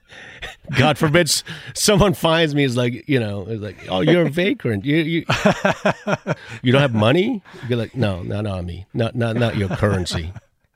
[0.77, 1.31] God forbid
[1.73, 4.83] someone finds me is like, you know, is like, oh, you're a vagrant.
[4.83, 5.25] You you
[6.61, 7.41] you don't have money?
[7.69, 8.85] You're like, no, not on me.
[8.93, 10.33] Not not not your currency.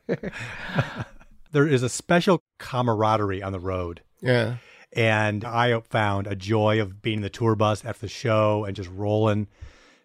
[1.51, 4.01] There is a special camaraderie on the road.
[4.21, 4.57] Yeah.
[4.93, 8.75] And I found a joy of being in the tour bus after the show and
[8.75, 9.47] just rolling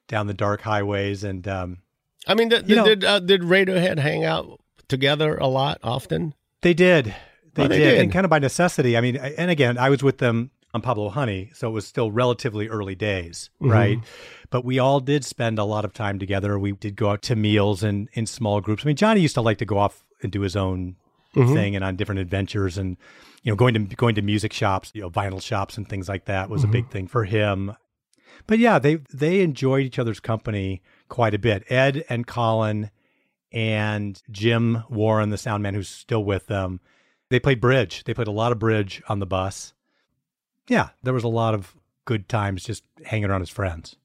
[0.08, 1.24] down the dark highways.
[1.24, 1.78] And um,
[2.26, 6.34] I mean, did You know- did, uh, did Radiohead hang out together a lot, often?
[6.62, 7.14] they did.
[7.54, 7.90] They, Oh, they did.
[7.92, 8.00] did.
[8.00, 8.96] And kind of by necessity.
[8.96, 12.10] I mean, and again, I was with them on Pablo Honey, so it was still
[12.10, 13.70] relatively early days, Mm-hmm.
[13.72, 13.98] right?
[14.50, 16.58] But we all did spend a lot of time together.
[16.58, 18.84] We did go out to meals and in small groups.
[18.84, 20.96] I mean, Jonny used to like to go off and do his own
[21.34, 21.54] Mm-hmm.
[21.54, 22.96] thing and on different adventures and
[23.42, 26.26] you know going to going to music shops, you know, vinyl shops and things like
[26.26, 27.74] that was a big thing for him.
[28.46, 31.64] But yeah, they they enjoyed each other's company quite a bit.
[31.70, 32.90] Ed and Colin
[33.52, 36.80] and Jim Warren, the sound man who's still with them,
[37.30, 38.04] they played bridge.
[38.04, 39.74] They played a lot of bridge on the bus.
[40.68, 43.96] Yeah, there was a lot of good times just hanging around as friends.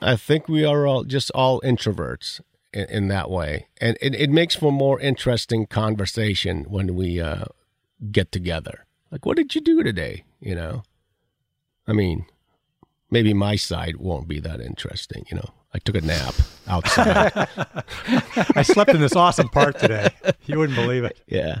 [0.00, 2.40] I think we are all just all introverts
[2.74, 7.44] in, in that way, and it, it makes for more interesting conversation when we uh,
[8.10, 8.86] get together.
[9.10, 10.24] Like, what did you do today?
[10.40, 10.82] You know,
[11.86, 12.26] I mean,
[13.10, 15.24] maybe my side won't be that interesting.
[15.30, 16.34] You know, I took a nap
[16.66, 17.32] outside.
[18.56, 20.10] I slept in this awesome park today.
[20.46, 21.18] You wouldn't believe it.
[21.26, 21.60] yeah.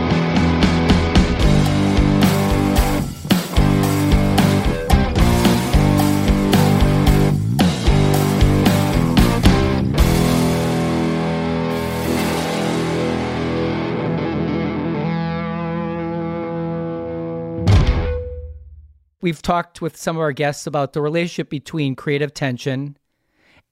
[19.21, 22.97] We've talked with some of our guests about the relationship between creative tension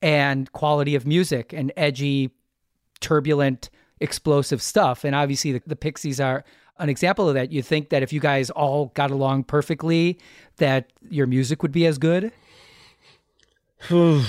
[0.01, 2.31] and quality of music and edgy,
[3.01, 5.03] turbulent, explosive stuff.
[5.03, 6.43] And obviously, the, the Pixies are
[6.77, 7.51] an example of that.
[7.51, 10.19] You think that if you guys all got along perfectly,
[10.57, 12.31] that your music would be as good?
[13.89, 14.23] that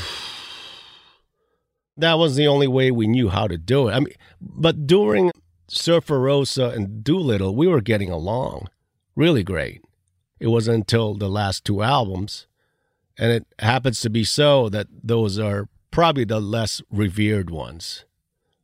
[2.14, 3.92] was the only way we knew how to do it.
[3.92, 5.30] I mean, but during
[5.68, 8.68] Surfer Rosa and Doolittle, we were getting along
[9.14, 9.83] really great.
[10.40, 12.46] It wasn't until the last two albums,
[13.18, 18.05] and it happens to be so that those are probably the less revered ones.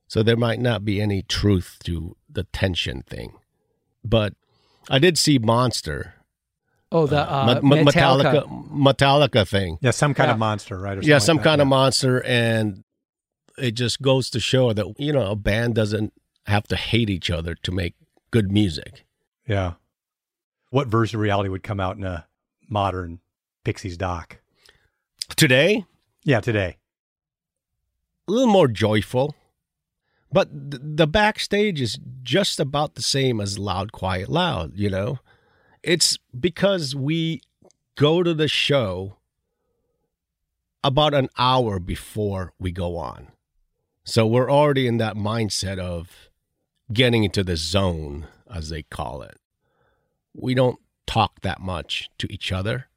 [0.09, 3.35] So there might not be any truth to the tension thing.
[4.05, 4.35] But
[4.89, 6.15] I did see Monster.
[6.93, 8.45] Oh, the uh, Ma- Ma- Metallica.
[8.47, 9.79] Metallica Metallica thing.
[9.83, 10.35] Yeah, some kind Yeah.
[10.35, 10.97] of monster, right?
[10.97, 12.85] Or yeah, some like that, kind of monster, and
[13.59, 16.13] it just goes to show that you know a band doesn't
[16.47, 17.95] have to hate each other to make
[18.31, 19.05] good music.
[19.49, 19.73] Yeah.
[20.77, 22.27] What version of reality would come out in a
[22.69, 23.21] modern
[23.65, 24.41] Pixies doc?
[25.35, 25.87] Today,
[26.23, 26.77] Yeah, today.
[28.29, 29.35] a little more joyful,
[30.31, 34.73] but th- the backstage is just about the same as Loud, Quiet, Loud.
[34.77, 35.21] You know,
[35.83, 37.41] it's because we
[37.95, 39.17] go to the show
[40.85, 43.29] about an hour before we go on.
[44.05, 46.29] So we're already in that mindset of
[46.93, 49.39] getting into the zone, as they call it.
[50.37, 52.89] We don't talk that much to each other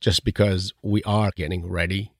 [0.00, 2.12] just because we are getting ready.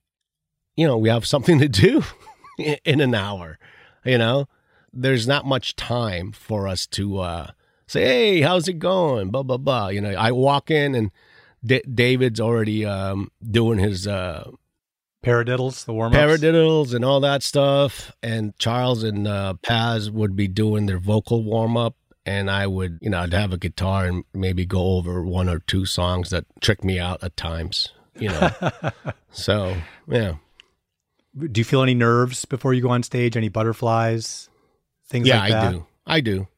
[0.76, 2.02] You know, we have something to do
[2.84, 3.58] in an hour,
[4.04, 4.48] you know?
[4.92, 7.50] There's not much time for us to uh,
[7.86, 9.30] say, hey, how's it going?
[9.30, 9.88] Blah, blah, blah.
[9.88, 11.10] You know, I walk in and
[11.64, 14.50] D- David's already um, doing his uh,
[15.24, 16.18] Paradiddles, the warm ups.
[16.18, 18.12] paradiddles and all that stuff.
[18.22, 21.96] And Charles and uh, Paz would be doing their vocal warm up.
[22.26, 25.60] And I would, you know, I'd have a guitar and maybe go over one or
[25.60, 28.50] two songs that trick me out at times, you know.
[29.30, 29.76] so,
[30.08, 30.34] yeah.
[31.38, 33.36] Do you feel any nerves before you go on stage?
[33.36, 34.48] Any butterflies?
[35.08, 35.62] Things Yeah, like that?
[35.62, 35.86] Yeah, I do.
[36.06, 36.48] I do.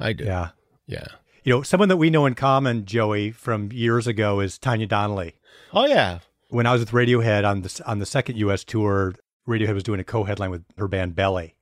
[0.00, 0.24] I do.
[0.24, 0.48] Yeah.
[0.86, 1.06] Yeah.
[1.44, 5.34] You know, someone that we know in common, Joey, from years ago is Tanya Donnelly.
[5.74, 6.20] Oh, yeah.
[6.48, 8.64] When I was with Radiohead on the on the second U.S.
[8.64, 9.14] tour,
[9.46, 11.56] Radiohead was doing a co-headline with her band Belly.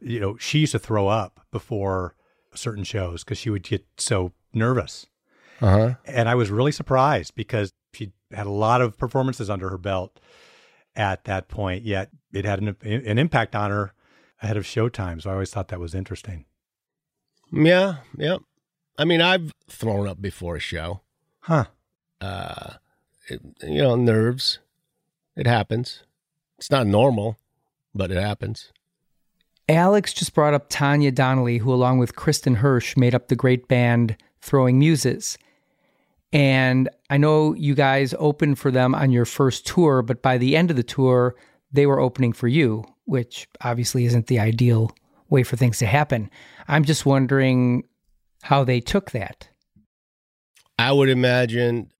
[0.00, 2.14] You know, she used to throw up before
[2.54, 5.06] certain shows because she would get so nervous.
[5.60, 5.94] Uh huh.
[6.04, 10.18] And I was really surprised because she had a lot of performances under her belt
[10.96, 11.84] at that point.
[11.84, 13.92] Yet it had an, an impact on her
[14.42, 15.22] ahead of showtime.
[15.22, 16.46] So I always thought that was interesting.
[17.52, 17.96] Yeah.
[18.16, 18.38] Yeah.
[18.98, 21.00] I mean, I've thrown up before a show.
[21.40, 21.66] Huh.
[22.20, 22.74] Uh,
[23.28, 24.58] it, you know, nerves.
[25.36, 26.02] It happens.
[26.58, 27.38] It's not normal,
[27.94, 28.72] but it happens.
[29.70, 33.68] Alex just brought up Tanya Donnelly, who, along with Kristin Hersh, made up the great
[33.68, 35.38] band Throwing Muses.
[36.32, 40.56] And I know you guys opened for them on your first tour, but by the
[40.56, 41.36] end of the tour,
[41.70, 44.90] they were opening for you, which obviously isn't the ideal
[45.28, 46.30] way for things to happen.
[46.66, 47.84] I'm just wondering
[48.42, 49.48] how they took that.
[50.78, 51.92] I would imagine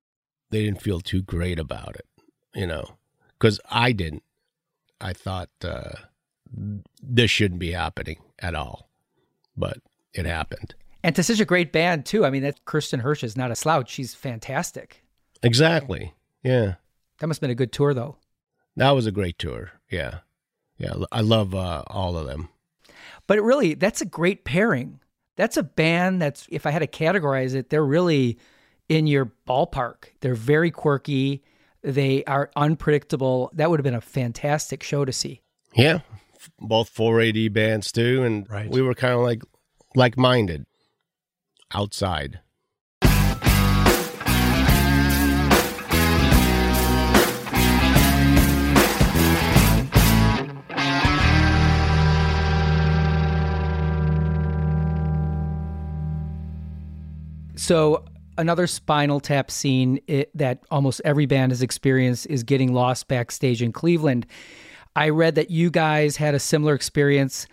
[0.51, 2.07] they didn't feel too great about it,
[2.53, 2.97] you know,
[3.38, 4.24] because I didn't.
[5.01, 5.92] I thought uh,
[6.53, 8.88] this shouldn't be happening at all,
[9.57, 9.78] but
[10.12, 10.74] it happened.
[11.03, 12.24] And to such a great band, too.
[12.24, 13.90] I mean, that Kristin Hersh is not a slouch.
[13.90, 15.03] She's fantastic.
[15.42, 16.14] Exactly.
[16.42, 16.74] Yeah.
[17.18, 18.16] That must have been a good tour, though.
[18.76, 19.72] That was a great tour.
[19.90, 20.18] Yeah.
[20.78, 22.48] Yeah, I love uh, all of them.
[23.26, 25.01] But really, that's a great pairing.
[25.36, 28.38] That's a band that's, if I had to categorize it, they're really
[28.88, 30.05] in your ballpark.
[30.20, 31.44] They're very quirky.
[31.82, 33.51] They are unpredictable.
[33.53, 35.42] That would have been a fantastic show to see.
[35.74, 36.01] Yeah,
[36.59, 38.70] both 4AD bands too, and Right.
[38.70, 39.43] we were kind of like
[39.95, 40.66] like minded
[41.74, 42.41] outside.
[57.57, 58.05] So
[58.38, 63.62] another Spinal Tap scene it, that almost every band has experienced is getting lost backstage
[63.62, 64.26] in Cleveland.
[65.01, 67.46] I read that you guys had a similar experience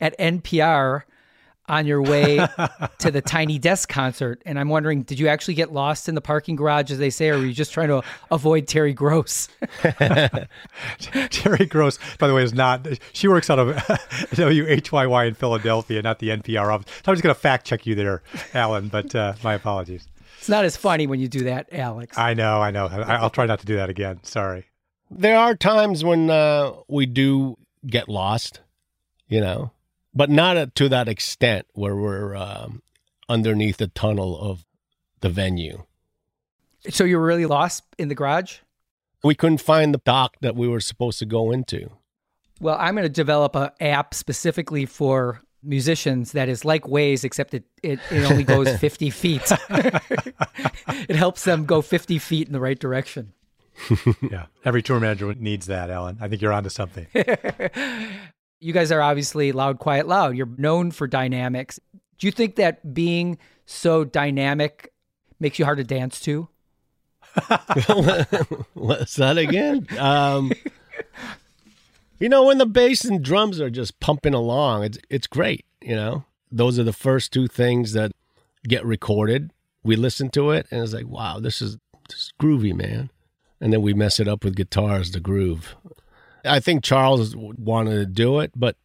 [0.00, 1.02] at NPR
[1.68, 2.38] on your way
[2.98, 6.20] to the Tiny Desk concert, and I'm wondering, did you actually get lost in the
[6.20, 9.46] parking garage, as they say, or were you just trying to avoid Terry Gross?
[11.30, 12.84] Terry Gross, by the way, is not.
[13.12, 16.92] She works out of WHYY in Philadelphia, not the NPR office.
[17.04, 18.24] So I'm just going to fact check you there,
[18.54, 18.88] Alan.
[18.88, 20.08] But uh, my apologies.
[20.38, 22.18] It's not as funny when you do that, Alex.
[22.18, 22.88] I know, I know.
[22.88, 24.18] I, I'll try not to do that again.
[24.24, 24.66] Sorry.
[25.10, 27.56] There are times when uh, we do
[27.86, 28.60] get lost,
[29.28, 29.72] you know,
[30.14, 32.82] but not to that extent where we're um,
[33.28, 34.64] underneath the tunnel of
[35.20, 35.84] the venue.
[36.90, 38.58] so you were really lost in the garage?
[39.24, 41.90] We couldn't find the dock that we were supposed to go into.
[42.60, 47.54] Well, I'm going to develop an app specifically for musicians that is like Waze, except
[47.54, 49.42] it, it, it only goes 50 feet.
[49.70, 53.32] it helps them go 50 feet in the right direction.
[54.30, 56.18] Yeah, every tour manager needs that, Alan.
[56.20, 57.06] I think you're onto something.
[58.60, 60.36] You guys are obviously loud, quiet, loud.
[60.36, 61.78] You're known for dynamics.
[62.18, 64.92] Do you think that being so dynamic
[65.38, 66.48] makes you hard to dance to?
[68.74, 69.86] What's that again?
[69.96, 70.50] Um,
[72.18, 75.64] you know, when the bass and drums are just pumping along, it's it's great.
[75.80, 78.10] You know, those are the first two things that
[78.66, 79.52] get recorded.
[79.84, 81.76] We listen to it, and it's like, wow, this is
[82.08, 83.10] this is groovy, man.
[83.60, 85.74] And then we mess it up with guitars, the groove.
[86.44, 88.76] I think Charles wanted to do it, but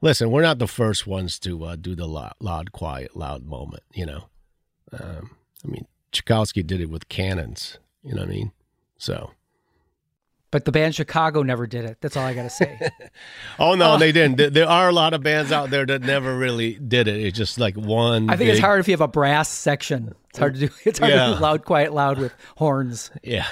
[0.00, 3.84] listen, we're not the first ones to uh, do the loud, loud, quiet, loud moment.
[3.94, 4.24] You know,
[4.92, 5.30] um,
[5.64, 7.78] I mean, Tchaikovsky did it with cannons.
[8.02, 8.52] You know what I mean?
[8.98, 9.30] So.
[10.52, 11.98] But the band Chicago never did it.
[12.00, 12.78] That's all I got to say.
[13.58, 14.36] Oh no, they didn't.
[14.36, 17.16] There- There are a lot of bands out there that never really did it.
[17.24, 18.28] It's just like one.
[18.30, 20.14] I think it's hard if you have a brass section.
[20.30, 20.68] It's hard to do.
[20.84, 23.10] It's hard to do loud, quiet, loud with horns.
[23.22, 23.46] Yeah.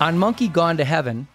[0.00, 1.28] On Monkey Gone to Heaven,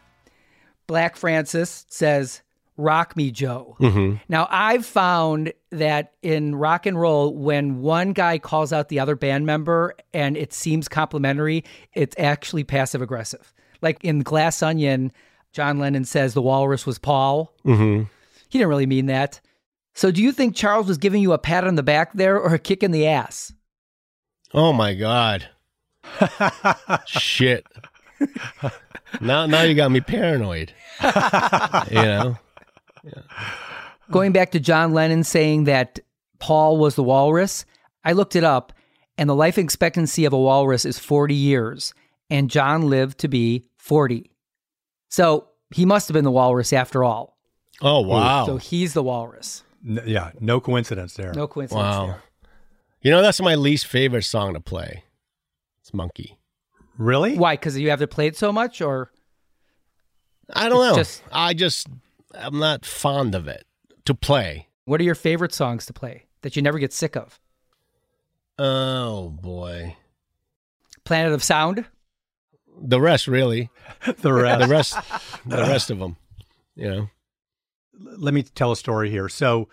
[0.87, 2.41] Black Francis says,
[2.77, 3.77] Rock me, Joe.
[3.79, 4.15] Mm-hmm.
[4.27, 9.15] Now, I've found that in rock and roll, when one guy calls out the other
[9.15, 13.53] band member and it seems complimentary, it's actually passive aggressive.
[13.81, 15.11] Like in Glass Onion,
[15.51, 17.53] John Lennon says the walrus was Paul.
[17.65, 18.03] Mm-hmm.
[18.49, 19.39] He didn't really mean that.
[19.93, 22.53] So, do you think Charles was giving you a pat on the back there or
[22.53, 23.53] a kick in the ass?
[24.53, 25.49] Oh my god.
[27.05, 27.65] Shit.
[29.21, 30.73] now, now you got me paranoid.
[31.03, 32.37] you know.
[34.11, 35.99] Going back to John Lennon saying that
[36.39, 37.65] Paul was the walrus,
[38.03, 38.73] I looked it up,
[39.17, 41.93] and the life expectancy of a walrus is 40 years,
[42.29, 44.31] and John lived to be 40.
[45.09, 47.37] So he must have been the walrus after all.
[47.81, 48.45] Oh wow.
[48.45, 49.63] So he's the walrus.
[49.87, 51.33] N- yeah, no coincidence there.
[51.33, 52.05] No coincidence wow.
[52.07, 52.23] there.
[53.01, 55.03] You know that's my least favorite song to play.
[55.81, 56.39] It's Monkey.
[56.97, 57.37] Really?
[57.37, 57.55] Why?
[57.55, 59.11] Because you have to play it so much, or
[60.53, 60.95] I don't know.
[60.95, 61.87] just- I just
[62.33, 63.65] I'm not fond of it
[64.05, 64.67] to play.
[64.85, 67.39] what are your favorite songs to play that you never get sick of?
[68.57, 69.97] Oh boy.
[71.03, 71.85] Planet of Sound?
[72.81, 73.69] The rest really.
[74.19, 74.61] the rest.
[74.61, 74.97] The rest
[75.45, 76.17] the rest of them.
[76.75, 77.09] You know.
[78.17, 79.29] let me tell a story here.
[79.29, 79.69] So,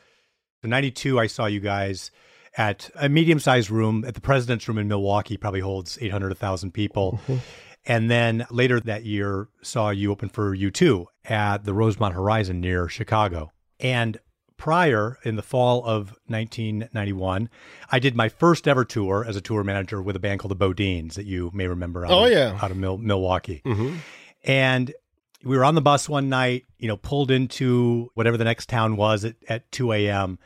[0.62, 2.10] in 92, I saw you guys
[2.56, 6.72] at a medium sized room at the President's Room in Milwaukee, probably holds 800, 1,000
[6.72, 7.18] people.
[7.22, 7.36] Mm-hmm.
[7.84, 12.88] And then later that year, saw you open for U2 at the Rosemont Horizon near
[12.88, 13.50] Chicago.
[13.80, 14.18] And
[14.62, 17.50] prior, in the fall of 1991,
[17.90, 20.64] I did my first ever tour as a tour manager with a band called the
[20.68, 22.56] BoDeans that you may remember out, Oh, of, yeah.
[22.62, 23.60] out of Mil- Milwaukee.
[23.66, 23.96] Mm-hmm.
[24.44, 24.94] And
[25.42, 28.94] we were on the bus one night, you know, pulled into whatever the next town
[28.96, 30.38] was at, at 2 a.m.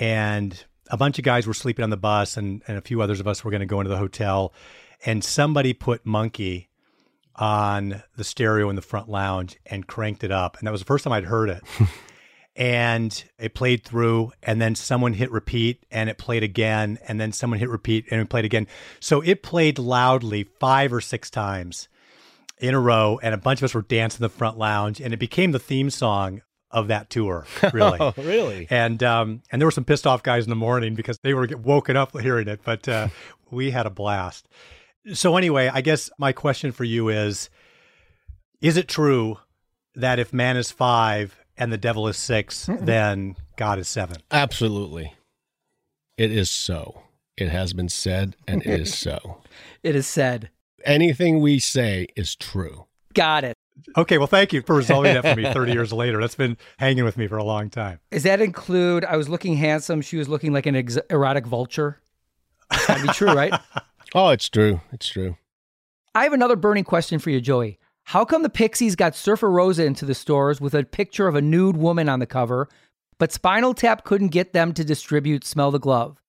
[0.00, 3.20] And a bunch of guys were sleeping on the bus, and, and a few others
[3.20, 4.52] of us were going to go into the hotel.
[5.06, 6.70] And somebody put Monkey
[7.36, 10.58] on the stereo in the front lounge and cranked it up.
[10.58, 11.62] And that was the first time I'd heard it.
[12.56, 17.32] and it played through and then someone hit repeat and it played again and then
[17.32, 18.66] someone hit repeat and it played again.
[19.00, 21.88] So it played loudly five or six times
[22.58, 25.12] in a row and a bunch of us were dancing in the front lounge and
[25.12, 27.98] it became the theme song of that tour really.
[28.00, 28.66] Oh, really?
[28.70, 31.48] and um and there were some pissed off guys in the morning because they were
[31.62, 33.08] woken up hearing it but uh
[33.50, 34.48] we had a blast.
[35.12, 37.50] So anyway i guess my question for you is
[38.60, 39.38] is it true
[39.96, 45.14] that if man is five and the devil is 6 then god is seven Absolutely.
[46.16, 47.02] It is so.
[47.36, 49.40] It has been said, and it is so.
[49.82, 50.50] It is said.
[50.84, 52.86] Anything we say is true.
[53.14, 53.56] Got it.
[53.96, 57.04] okay well thank you for resolving that for me 30 years later that's been hanging
[57.04, 59.04] with me for a long time Does that include?
[59.04, 60.00] I was looking handsome.
[60.02, 62.00] She was looking like an ex- erotic vulture.
[62.86, 63.52] That'd be true, right?
[64.16, 64.80] Oh, it's true.
[64.92, 65.36] It's true.
[66.14, 67.80] I have another burning question for you, Joey.
[68.04, 71.42] How come the Pixies got Surfer Rosa into the stores with a picture of a
[71.42, 72.68] nude woman on the cover,
[73.18, 76.20] but Spinal Tap couldn't get them to distribute Smell the Glove?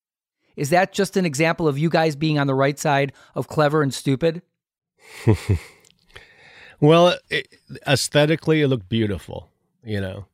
[0.56, 3.82] Is that just an example of you guys being on the right side of clever
[3.82, 4.42] and stupid?
[6.80, 7.54] Well, it,
[7.86, 9.48] aesthetically, it looked beautiful,
[9.82, 10.26] you know.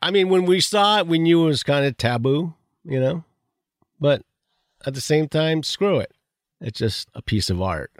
[0.00, 2.54] I mean, when we saw it, we knew it was kind of taboo,
[2.84, 3.24] you know.
[3.98, 4.22] But
[4.86, 6.12] at the same time, screw it.
[6.60, 7.90] It's just a piece of art.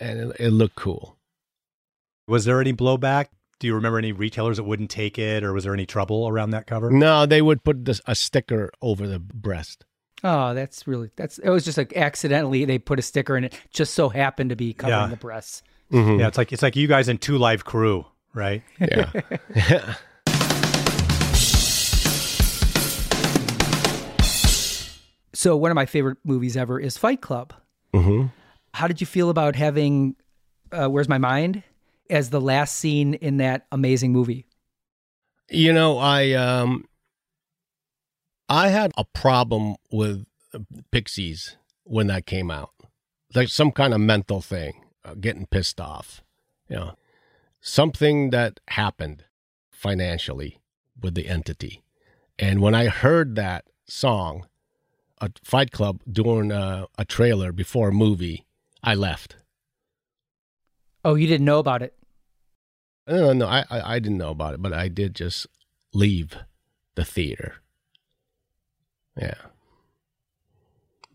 [0.00, 1.16] And it, it looked cool.
[2.26, 3.26] Was there any blowback
[3.58, 6.50] do you remember any retailers that wouldn't take it or was there any trouble around
[6.50, 9.84] that cover No, they would put this, a sticker over the breast.
[10.24, 13.58] Oh, that's really that's it was just like accidentally they put a sticker in it
[13.70, 15.06] just so happened to be covering Yeah.
[15.08, 15.62] the breasts.
[15.90, 19.10] yeah it's like it's like you guys in two live crew right Yeah.
[25.34, 27.52] So one of my favorite movies ever is Fight Club.
[27.94, 28.26] hmm
[28.74, 30.14] How did you feel about having
[30.70, 31.62] uh, Where's My Mind
[32.12, 34.46] as the last scene in that amazing movie?
[35.50, 36.84] You know, I um
[38.48, 40.60] I had a problem with uh,
[40.90, 42.70] Pixies when that came out.
[43.34, 46.22] Like some kind of mental thing, uh, getting pissed off.
[46.68, 46.94] You know,
[47.60, 49.24] something that happened
[49.70, 50.60] financially
[51.00, 51.82] with the entity.
[52.38, 54.46] And when I heard that song,
[55.18, 58.46] a Fight Club doing a, a trailer before a movie,
[58.82, 59.36] I left.
[61.04, 61.94] Oh, you didn't know about it.
[63.06, 65.46] No, no, I, I I didn't know about it, but I did just
[65.92, 66.36] leave
[66.94, 67.56] the theater.
[69.16, 69.34] Yeah.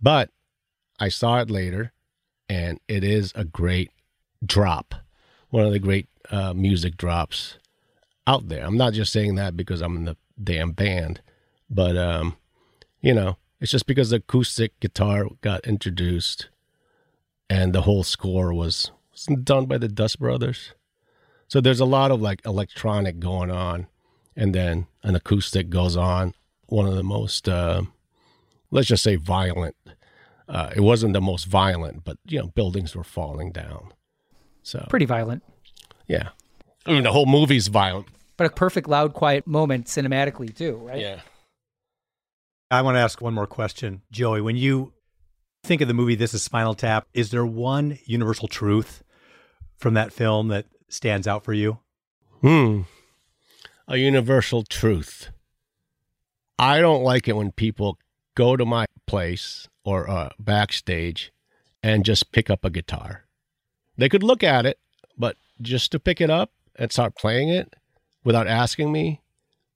[0.02, 0.30] But
[1.00, 1.94] I saw it later,
[2.50, 3.92] and it is a great
[4.46, 4.96] drop.
[5.50, 7.58] One of the great uh, music drops
[8.28, 8.66] out there.
[8.66, 11.22] I'm not just saying that because I'm in the damn band,
[11.70, 12.36] but um,
[13.02, 16.50] you know, it's just because the acoustic guitar got introduced,
[17.50, 20.74] and the whole score was, was done by the Dust Brothers.
[21.48, 23.88] So there's a lot of like electronic going on,
[24.36, 26.34] and then an acoustic goes on.
[26.68, 27.84] One of the most, uh,
[28.72, 29.76] let's just say, violent.
[30.50, 33.94] Uh, it wasn't the most violent, but you know, buildings were falling down.
[34.64, 35.44] So Pretty violent,
[36.08, 36.30] yeah,
[36.86, 38.08] I mean the whole movie's violent.
[38.36, 41.00] but a perfect loud, quiet moment cinematically too, right?
[41.00, 41.22] Yeah.
[42.70, 44.02] I want to ask one more question.
[44.12, 44.92] Joey, when you
[45.64, 49.04] think of the movie This is Spinal Tap, is there one universal truth
[49.78, 51.80] from that film that stands out for you?
[52.42, 52.82] Hmm.
[53.88, 55.30] A universal truth.
[56.60, 57.98] I don't like it when people
[58.36, 61.32] go to my place or uh, backstage
[61.84, 63.26] and just pick up a guitar.
[63.98, 64.80] They could look at it,
[65.18, 67.74] but just to pick it up and start playing it
[68.24, 69.22] without asking me,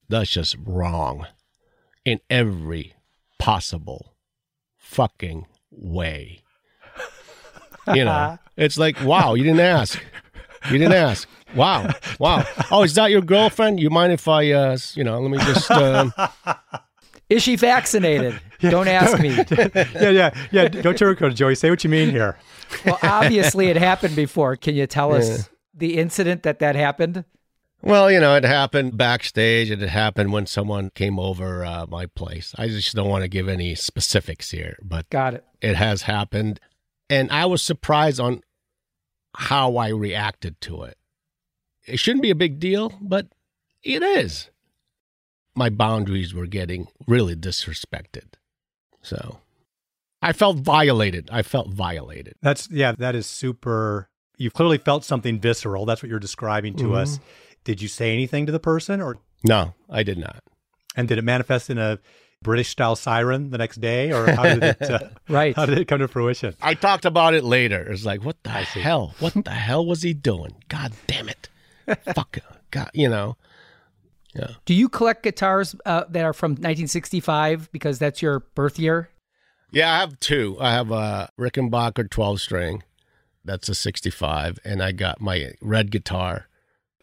[0.10, 1.26] that's just wrong
[2.04, 2.94] in every
[3.40, 4.14] possible
[4.78, 6.42] fucking way.
[7.94, 10.04] You know, it's like, wow, you didn't ask.
[10.70, 11.28] You didn't ask.
[11.56, 11.90] Wow.
[12.20, 12.46] Wow.
[12.72, 13.80] Oh, is that your girlfriend?
[13.80, 16.14] You mind if I, uh, you know, let me just, um,
[17.30, 18.38] Is she vaccinated?
[18.60, 19.30] Don't ask me.
[19.58, 20.68] yeah, yeah, yeah.
[20.68, 21.56] Don't sugarcoat it, Joey.
[21.56, 22.38] Say what you mean here.
[22.86, 24.58] Well, obviously it happened before.
[24.58, 27.24] Can you tell us the incident that that happened?
[27.84, 32.06] well, you know, it happened backstage and it happened when someone came over uh, my
[32.06, 32.54] place.
[32.58, 35.46] I just don't want to give any specifics here, but Got it.
[35.62, 36.60] it has happened.
[37.10, 38.42] And I was surprised on
[39.36, 40.98] how I reacted to it.
[41.86, 43.28] It shouldn't be a big deal, but
[43.84, 44.50] it is.
[45.56, 48.34] My boundaries were getting really disrespected.
[49.02, 49.40] So
[50.22, 51.30] I felt violated.
[51.32, 52.36] I felt violated.
[52.42, 54.10] That's yeah, that is super.
[54.38, 55.86] You've clearly felt something visceral.
[55.86, 57.16] That's what you're describing to us.
[57.16, 57.24] Mm-hmm.
[57.64, 60.42] Did you say anything to the person, or No, I did not.
[60.96, 62.00] and did it manifest in a
[62.44, 64.82] British style siren the next day, or how did it?
[64.82, 65.56] Uh, Right.
[65.56, 66.56] How did it come to fruition?
[66.62, 67.82] I talked about it later.
[67.82, 69.16] It's like, what the hell?
[69.20, 70.56] What the hell was he doing?
[70.68, 71.50] God damn it.
[72.16, 72.40] Fuck.
[72.72, 73.38] God, you know.
[74.34, 74.52] Yeah.
[74.66, 79.10] Do you collect guitars uh, that are from 1965 because that's your birth year?
[79.72, 80.58] Yeah, I have two.
[80.60, 82.84] I have a Rickenbacker 12 string.
[83.44, 84.60] That's a 65.
[84.64, 86.48] And I got my red guitar,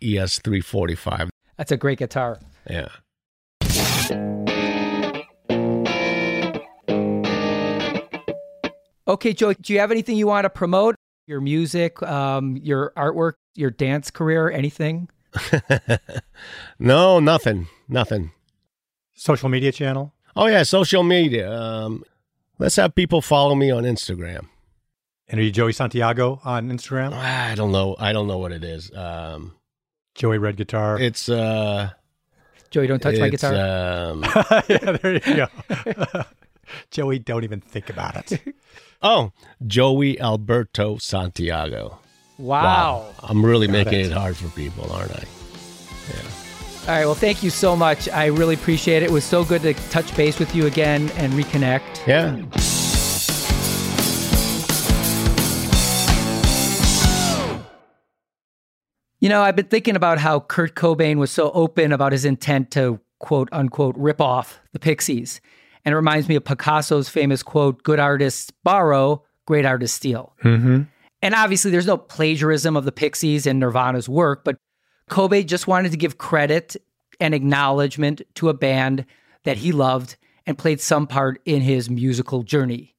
[0.03, 1.31] ES 345.
[1.57, 2.41] That's a great guitar.
[2.69, 2.89] Yeah.
[9.09, 10.95] Okay, Joey, do you have anything you want to promote?
[11.27, 15.09] Your music, um, your artwork, your dance career, anything?
[16.79, 17.69] no, nothing.
[17.89, 18.33] Nothing.
[19.15, 20.13] Social media channel?
[20.37, 21.51] Oh, yeah, social media.
[21.51, 22.05] Um,
[22.59, 24.47] let's have people follow me on Instagram.
[25.27, 27.15] And are you Joey Santiago on Instagram?
[27.15, 27.97] I don't know.
[27.99, 28.95] I don't know what it is.
[28.95, 29.55] Um,
[30.15, 30.99] Joey Red Guitar.
[30.99, 31.91] it's uh,
[32.71, 33.55] Joey, don't touch my guitar.
[33.55, 34.23] Um,
[34.69, 36.25] yeah, there you go.
[36.91, 38.43] Joey, don't even think about it.
[39.03, 39.33] oh,
[39.67, 41.99] Joey Alberto Santiago.
[42.39, 43.13] wow.
[43.21, 44.07] I'm really making it.
[44.07, 45.25] it hard for people, aren't I?
[46.09, 46.23] Yeah.
[46.89, 47.05] All right.
[47.05, 48.09] Well, thank you so much.
[48.09, 49.07] I really appreciate it.
[49.07, 52.07] It was so good to touch base with you again and reconnect.
[52.07, 52.37] Yeah.
[59.21, 62.71] You know, I've been thinking about how Kurt Cobain was so open about his intent
[62.73, 65.41] to quote unquote rip off the Pixies.
[65.89, 70.35] And it reminds me of Picasso's famous quote good artists borrow, great artists steal.
[70.45, 70.83] Mm-hmm.
[71.23, 74.59] And obviously, there's no plagiarism of the Pixies and Nirvana's work, but
[75.09, 76.77] Kobe just wanted to give credit
[77.21, 79.07] and acknowledgement to a band
[79.45, 82.95] that he loved and played some part in his musical journey.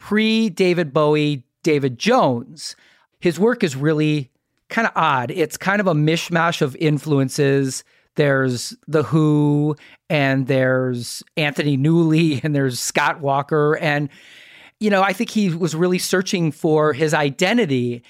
[0.00, 2.74] Pre David Bowie, David Jones,
[3.20, 4.32] his work is really
[4.68, 5.30] kind of odd.
[5.30, 7.84] It's kind of a mishmash of influences.
[8.16, 9.76] There's The Who,
[10.10, 13.76] and there's Anthony Newley, and there's Scott Walker.
[13.78, 14.08] And,
[14.80, 18.02] you know, I think he was really searching for his identity.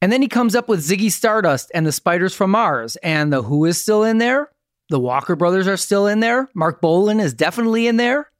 [0.00, 3.42] And then he comes up with Ziggy Stardust and the Spiders from Mars, and The
[3.42, 4.50] Who is still in there.
[4.90, 6.48] The Walker brothers are still in there.
[6.54, 8.30] Marc Bolan is definitely in there.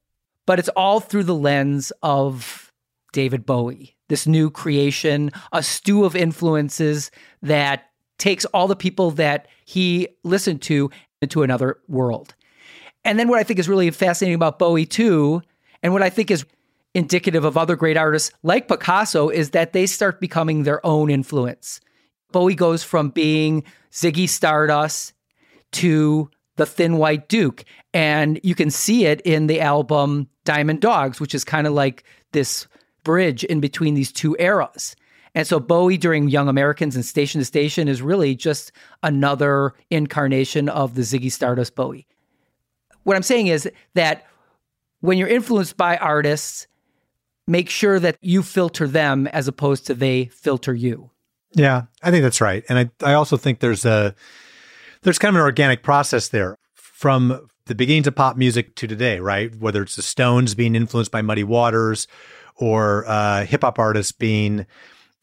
[0.46, 2.72] But it's all through the lens of
[3.12, 7.10] David Bowie, this new creation, a stew of influences
[7.42, 7.87] that
[8.18, 10.90] takes all the people that he listened to
[11.22, 12.34] into another world.
[13.04, 15.42] And then what I think is really fascinating about Bowie too,
[15.82, 16.44] and what I think is
[16.94, 21.80] indicative of other great artists like Picasso is that they start becoming their own influence.
[22.32, 25.12] Bowie goes from being Ziggy Stardust
[25.72, 27.64] to the Thin White Duke.
[27.94, 32.04] And you can see it in the album Diamond Dogs, which is kind of like
[32.32, 32.66] this
[33.04, 34.94] bridge in between these two eras.
[35.34, 38.72] And so Bowie during Young Americans and Station to Station is really just
[39.02, 42.06] another incarnation of the Ziggy Stardust Bowie.
[43.04, 44.26] What I'm saying is that
[45.00, 46.66] when you're influenced by artists,
[47.46, 51.10] make sure that you filter them as opposed to they filter you.
[51.54, 52.64] Yeah, I think that's right.
[52.68, 54.14] And I, I also think there's a
[55.02, 59.20] there's kind of an organic process there from the beginnings of pop music to today,
[59.20, 59.54] right?
[59.54, 62.08] Whether it's the Stones being influenced by Muddy Waters
[62.56, 64.66] or uh, hip hop artists being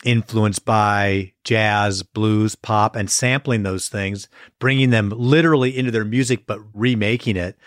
[0.06, 4.30] influenced by jazz, blues, pop, and sampling those things,
[4.60, 7.58] bringing them literally into their music, but remaking it.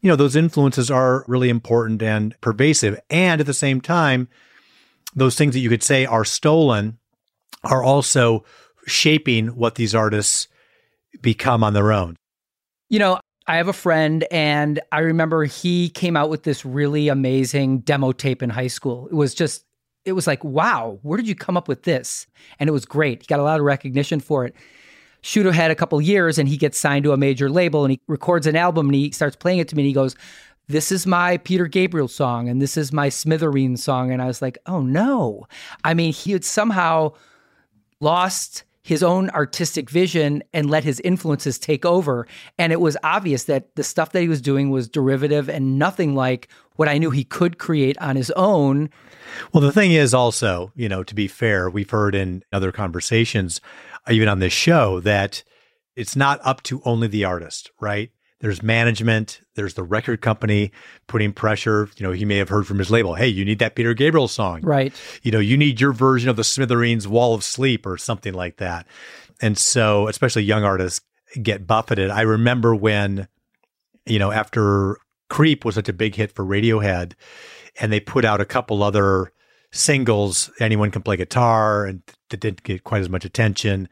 [0.00, 2.98] You know, those influences are really important and pervasive.
[3.08, 4.28] And at the same time,
[5.14, 6.98] those things that you could say are stolen
[7.62, 8.44] are also
[8.86, 10.48] shaping what these artists
[11.20, 12.16] become on their own.
[12.88, 17.08] You know, I have a friend, and I remember he came out with this really
[17.08, 19.08] amazing demo tape in high school.
[19.08, 19.64] It was just,
[20.04, 22.26] it was like, wow, where did you come up with this?
[22.58, 23.22] And it was great.
[23.22, 24.54] He got a lot of recognition for it.
[25.20, 28.00] Shoot had a couple years, and he gets signed to a major label, and he
[28.08, 30.16] records an album, and he starts playing it to me, and he goes,
[30.68, 34.10] this is my Peter Gabriel song, and this is my Smithereens song.
[34.10, 35.46] And I was like, oh no.
[35.84, 37.12] I mean, he had somehow
[38.00, 42.26] lost his own artistic vision and let his influences take over.
[42.58, 46.14] And it was obvious that the stuff that he was doing was derivative and nothing
[46.14, 48.90] like what I knew he could create on his own.
[49.52, 53.60] Well, the thing is also, you know, to be fair, we've heard in other conversations,
[54.10, 55.44] even on this show, that
[55.94, 58.10] it's not up to only the artist, right?
[58.42, 60.72] There's management, there's the record company
[61.06, 61.88] putting pressure.
[61.96, 64.26] You know, he may have heard from his label, hey, you need that Peter Gabriel
[64.26, 64.62] song.
[64.62, 64.92] Right.
[65.22, 68.56] You know, you need your version of the Smithereens Wall of Sleep or something like
[68.56, 68.88] that.
[69.40, 71.00] And so, especially young artists
[71.40, 72.10] get buffeted.
[72.10, 73.28] I remember when,
[74.06, 74.98] you know, after
[75.30, 77.12] Creep was such a big hit for Radiohead,
[77.80, 79.32] and they put out a couple other
[79.70, 83.88] singles, Anyone Can Play Guitar, and that didn't get quite as much attention.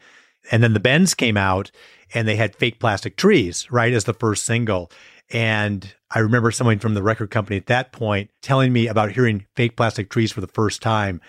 [0.51, 1.71] And then the Bends came out
[2.15, 4.91] and they had Fake Plastic Trees, right, as the first single.
[5.31, 9.47] And I remember someone from the record company at that point telling me about hearing
[9.55, 11.21] Fake Plastic Trees for the first time.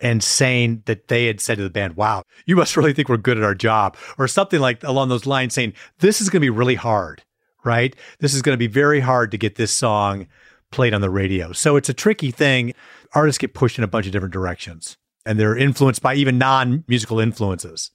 [0.00, 3.16] and saying that they had said to the band, Wow, you must really think we're
[3.16, 6.44] good at our job, or something like along those lines, saying, This is going to
[6.44, 7.24] be really hard,
[7.64, 7.96] right?
[8.20, 10.28] This is going to be very hard to get this song
[10.70, 11.52] played on the radio.
[11.52, 12.74] So it's a tricky thing.
[13.12, 14.96] Artists get pushed in a bunch of different directions,
[15.26, 17.90] and they're influenced by even non musical influences.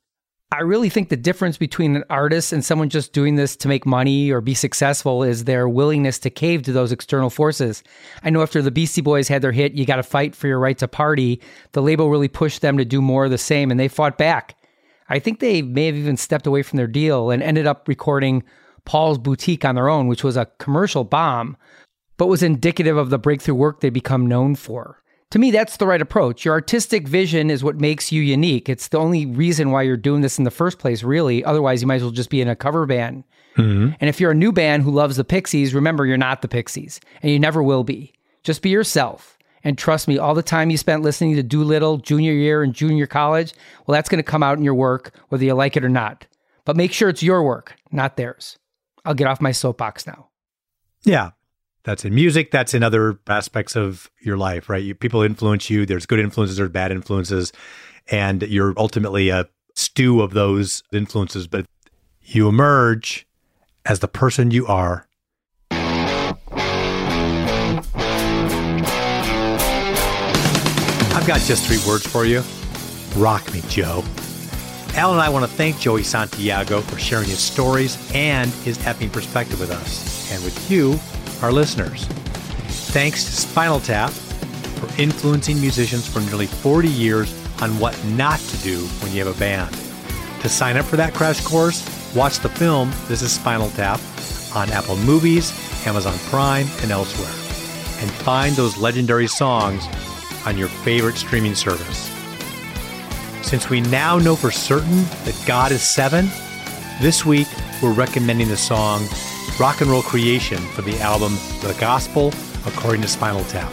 [0.53, 3.87] I really think the difference between an artist and someone just doing this to make
[3.87, 7.81] money or be successful is their willingness to cave to those external forces.
[8.23, 10.77] I know after the Beastie Boys had their hit, You Gotta Fight for Your Right
[10.77, 11.41] to Party,
[11.71, 14.55] the label really pushed them to do more of the same and they fought back.
[15.09, 18.43] I think they may have even stepped away from their deal and ended up recording
[18.85, 21.57] Paul's Boutique on their own, which was a commercial bomb,
[22.17, 25.01] but was indicative of the breakthrough work they become known for.
[25.33, 26.45] To me, that's the right approach.
[26.45, 28.69] Your artistic vision is what makes you unique.
[28.69, 31.43] It's the only reason why you're doing this in the first place, really.
[31.43, 33.23] Otherwise, you might as well just be in a cover band.
[33.57, 33.95] Mm-hmm.
[33.99, 37.01] And if you're a new band who loves the Pixies, remember you're not the Pixies,
[37.23, 38.13] and you never will be.
[38.43, 39.39] Just be yourself.
[39.63, 43.07] And trust me, all the time you spent listening to Doolittle junior year and junior
[43.07, 43.55] college,
[43.87, 46.27] well, that's going to come out in your work, whether you like it or not.
[46.63, 48.59] But make sure it's your work, not theirs.
[49.03, 50.29] I'll get off my soapbox now.
[51.03, 51.31] Yeah,
[51.83, 52.51] that's in music.
[52.51, 54.83] That's in other aspects of your life, right?
[54.83, 55.85] You, people influence you.
[55.85, 57.51] There's good influences, there's bad influences,
[58.09, 61.47] and you're ultimately a stew of those influences.
[61.47, 61.65] But
[62.21, 63.27] you emerge
[63.85, 65.07] as the person you are.
[71.15, 72.43] I've got just three words for you.
[73.15, 74.03] Rock me, Joe.
[74.95, 79.11] Al and I want to thank Joey Santiago for sharing his stories and his effing
[79.11, 80.99] perspective with us, and with you
[81.41, 82.05] our listeners.
[82.91, 88.57] Thanks to Spinal Tap for influencing musicians for nearly 40 years on what not to
[88.57, 89.73] do when you have a band.
[90.41, 91.83] To sign up for that crash course,
[92.15, 93.99] watch the film This is Spinal Tap
[94.55, 95.51] on Apple Movies,
[95.87, 97.31] Amazon Prime, and elsewhere.
[98.01, 99.85] And find those legendary songs
[100.45, 102.09] on your favorite streaming service.
[103.41, 106.27] Since we now know for certain that God is seven,
[107.01, 107.47] this week
[107.81, 109.05] we're recommending the song
[109.59, 112.33] rock and roll creation for the album The Gospel
[112.65, 113.71] According to Spinal Tap.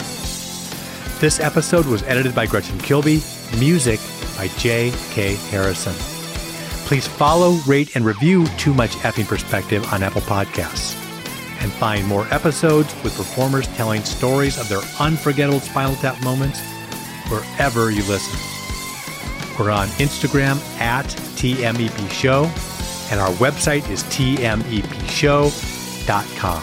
[1.20, 3.22] This episode was edited by Gretchen Kilby,
[3.58, 4.00] music
[4.36, 5.34] by J.K.
[5.50, 5.94] Harrison.
[6.86, 10.96] Please follow, rate, and review Too Much Effing Perspective on Apple Podcasts.
[11.62, 16.60] And find more episodes with performers telling stories of their unforgettable Spinal Tap moments
[17.28, 18.38] wherever you listen.
[19.58, 21.06] We're on Instagram at
[21.36, 22.44] TMEP Show,
[23.10, 24.02] and our website is
[26.10, 26.62] tmepshow.com.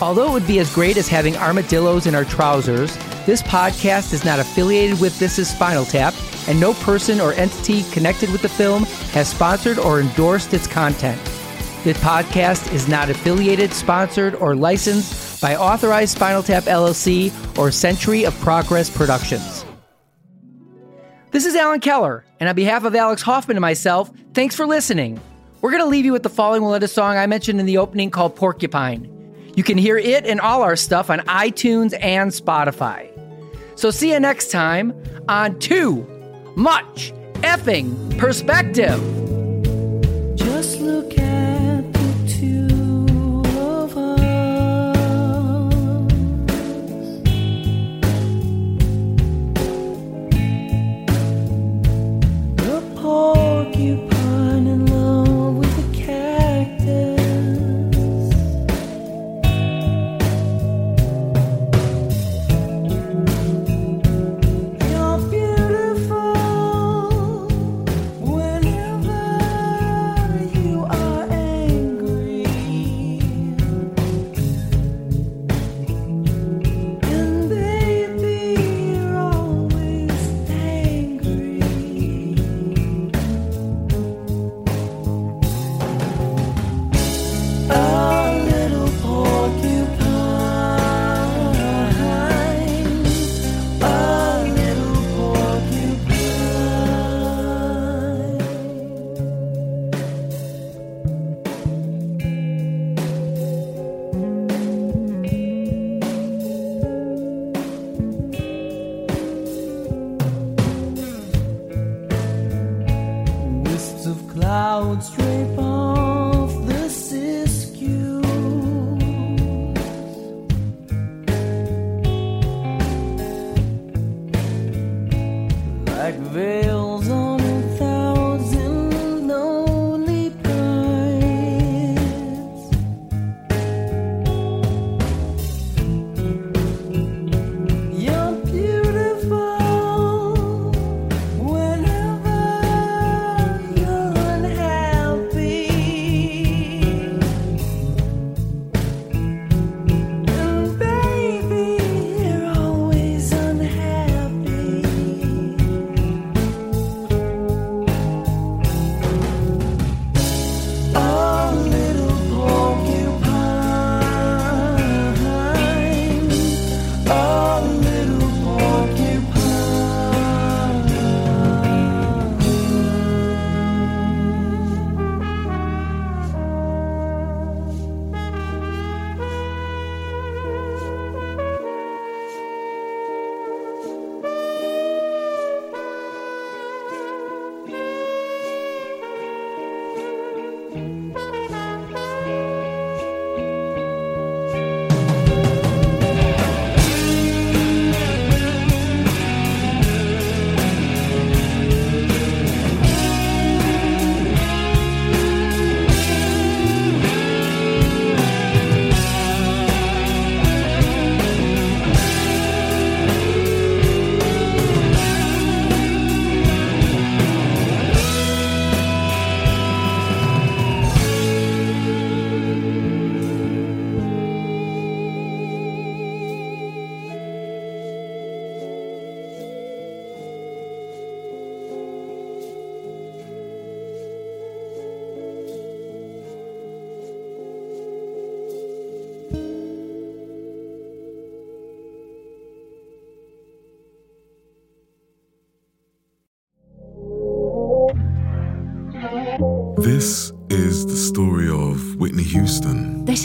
[0.00, 4.24] Although it would be as great as having armadillos in our trousers, this podcast is
[4.24, 6.14] not affiliated with This is Spinal Tap,
[6.48, 8.82] and no person or entity connected with the film
[9.12, 11.20] has sponsored or endorsed its content.
[11.84, 18.24] This podcast is not affiliated, sponsored, or licensed by Authorized Spinal Tap LLC or Century
[18.24, 19.64] of Progress Productions.
[21.30, 25.20] This is Alan Keller, and on behalf of Alex Hoffman and myself, thanks for listening.
[25.62, 28.10] We're going to leave you with the following Willetta song I mentioned in the opening
[28.10, 29.08] called Porcupine.
[29.54, 33.08] You can hear it and all our stuff on iTunes and Spotify.
[33.78, 34.92] So see you next time
[35.28, 36.04] on Too
[36.56, 38.98] Much Effing Perspective.
[40.34, 41.31] Just look at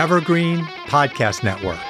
[0.00, 1.89] Evergreen Podcast Network.